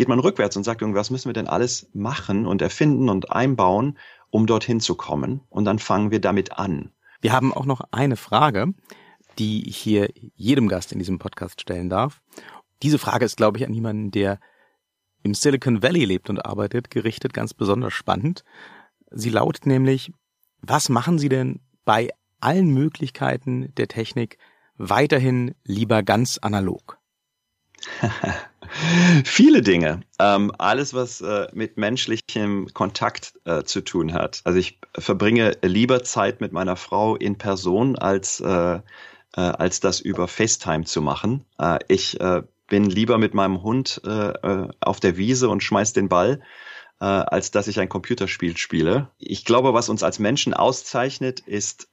geht 0.00 0.08
man 0.08 0.18
rückwärts 0.18 0.56
und 0.56 0.64
sagt, 0.64 0.80
was 0.80 1.10
müssen 1.10 1.28
wir 1.28 1.34
denn 1.34 1.46
alles 1.46 1.90
machen 1.92 2.46
und 2.46 2.62
erfinden 2.62 3.10
und 3.10 3.32
einbauen, 3.32 3.98
um 4.30 4.46
dorthin 4.46 4.80
zu 4.80 4.94
kommen? 4.94 5.42
Und 5.50 5.66
dann 5.66 5.78
fangen 5.78 6.10
wir 6.10 6.22
damit 6.22 6.52
an. 6.52 6.90
Wir 7.20 7.34
haben 7.34 7.52
auch 7.52 7.66
noch 7.66 7.82
eine 7.90 8.16
Frage, 8.16 8.72
die 9.38 9.68
ich 9.68 9.76
hier 9.76 10.08
jedem 10.36 10.68
Gast 10.68 10.92
in 10.92 10.98
diesem 10.98 11.18
Podcast 11.18 11.60
stellen 11.60 11.90
darf. 11.90 12.22
Diese 12.82 12.98
Frage 12.98 13.26
ist, 13.26 13.36
glaube 13.36 13.58
ich, 13.58 13.66
an 13.66 13.74
jemanden, 13.74 14.10
der 14.10 14.40
im 15.22 15.34
Silicon 15.34 15.82
Valley 15.82 16.06
lebt 16.06 16.30
und 16.30 16.46
arbeitet, 16.46 16.88
gerichtet, 16.88 17.34
ganz 17.34 17.52
besonders 17.52 17.92
spannend. 17.92 18.42
Sie 19.10 19.28
lautet 19.28 19.66
nämlich, 19.66 20.14
was 20.62 20.88
machen 20.88 21.18
Sie 21.18 21.28
denn 21.28 21.60
bei 21.84 22.08
allen 22.40 22.72
Möglichkeiten 22.72 23.74
der 23.74 23.88
Technik 23.88 24.38
weiterhin 24.78 25.54
lieber 25.62 26.02
ganz 26.02 26.38
analog? 26.38 26.99
Viele 29.24 29.62
Dinge. 29.62 30.02
Ähm, 30.18 30.52
alles, 30.58 30.94
was 30.94 31.20
äh, 31.20 31.48
mit 31.52 31.76
menschlichem 31.76 32.72
Kontakt 32.72 33.34
äh, 33.44 33.64
zu 33.64 33.80
tun 33.80 34.12
hat. 34.12 34.42
Also 34.44 34.58
ich 34.58 34.78
verbringe 34.96 35.56
lieber 35.62 36.02
Zeit 36.04 36.40
mit 36.40 36.52
meiner 36.52 36.76
Frau 36.76 37.16
in 37.16 37.36
Person, 37.36 37.96
als, 37.96 38.40
äh, 38.40 38.74
äh 38.74 38.80
als 39.36 39.80
das 39.80 40.00
über 40.00 40.28
FaceTime 40.28 40.84
zu 40.84 41.02
machen. 41.02 41.44
Äh, 41.58 41.78
ich 41.88 42.20
äh, 42.20 42.42
bin 42.68 42.84
lieber 42.84 43.18
mit 43.18 43.34
meinem 43.34 43.64
Hund 43.64 44.00
auf 44.04 45.00
der 45.00 45.16
Wiese 45.16 45.48
und 45.48 45.60
schmeiß 45.60 45.92
den 45.92 46.08
Ball, 46.08 46.40
als 47.00 47.50
dass 47.50 47.66
ich 47.66 47.80
ein 47.80 47.88
Computerspiel 47.88 48.56
spiele. 48.56 49.08
Ich 49.18 49.44
glaube, 49.44 49.74
was 49.74 49.88
uns 49.88 50.04
als 50.04 50.20
Menschen 50.20 50.54
auszeichnet, 50.54 51.40
ist 51.40 51.88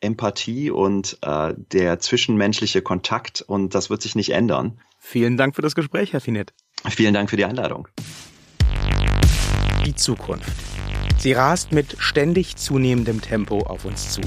Empathie 0.00 0.70
und 0.70 1.18
der 1.24 1.98
zwischenmenschliche 1.98 2.82
Kontakt 2.82 3.42
und 3.42 3.74
das 3.74 3.90
wird 3.90 4.00
sich 4.00 4.14
nicht 4.14 4.30
ändern. 4.30 4.78
Vielen 5.04 5.36
Dank 5.36 5.56
für 5.56 5.62
das 5.62 5.74
Gespräch, 5.74 6.14
Herr 6.14 6.20
Finett. 6.20 6.54
Vielen 6.88 7.12
Dank 7.12 7.28
für 7.28 7.36
die 7.36 7.44
Einladung. 7.44 7.88
Die 9.84 9.94
Zukunft. 9.94 10.48
Sie 11.18 11.32
rast 11.32 11.72
mit 11.72 11.96
ständig 11.98 12.56
zunehmendem 12.56 13.20
Tempo 13.20 13.58
auf 13.58 13.84
uns 13.84 14.12
zu. 14.12 14.22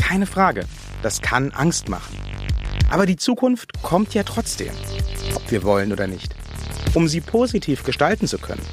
Keine 0.00 0.26
Frage, 0.26 0.64
das 1.02 1.20
kann 1.20 1.52
Angst 1.52 1.88
machen. 1.88 2.16
Aber 2.90 3.06
die 3.06 3.16
Zukunft 3.16 3.82
kommt 3.82 4.14
ja 4.14 4.24
trotzdem, 4.24 4.72
ob 5.34 5.48
wir 5.50 5.62
wollen 5.62 5.92
oder 5.92 6.06
nicht. 6.08 6.34
Um 6.94 7.06
sie 7.06 7.20
positiv 7.20 7.84
gestalten 7.84 8.26
zu 8.26 8.38
können, 8.38 8.66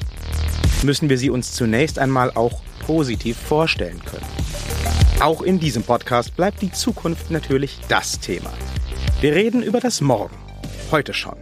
müssen 0.81 1.09
wir 1.09 1.17
sie 1.17 1.29
uns 1.29 1.51
zunächst 1.51 1.99
einmal 1.99 2.31
auch 2.31 2.61
positiv 2.79 3.37
vorstellen 3.37 4.01
können. 4.05 4.25
Auch 5.19 5.41
in 5.41 5.59
diesem 5.59 5.83
Podcast 5.83 6.35
bleibt 6.35 6.61
die 6.61 6.71
Zukunft 6.71 7.29
natürlich 7.31 7.77
das 7.89 8.19
Thema. 8.19 8.51
Wir 9.21 9.35
reden 9.35 9.61
über 9.61 9.79
das 9.79 10.01
Morgen 10.01 10.42
heute 10.93 11.13
schon. 11.13 11.35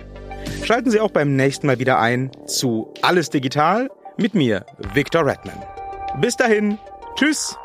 Schalten 0.63 0.89
Sie 0.89 0.99
auch 0.99 1.11
beim 1.11 1.35
nächsten 1.35 1.67
Mal 1.67 1.77
wieder 1.77 1.99
ein 1.99 2.31
zu 2.47 2.91
Alles 3.03 3.29
Digital 3.29 3.91
mit 4.17 4.33
mir, 4.33 4.65
Victor 4.93 5.25
Redman. 5.25 5.61
Bis 6.19 6.35
dahin, 6.37 6.79
tschüss! 7.15 7.55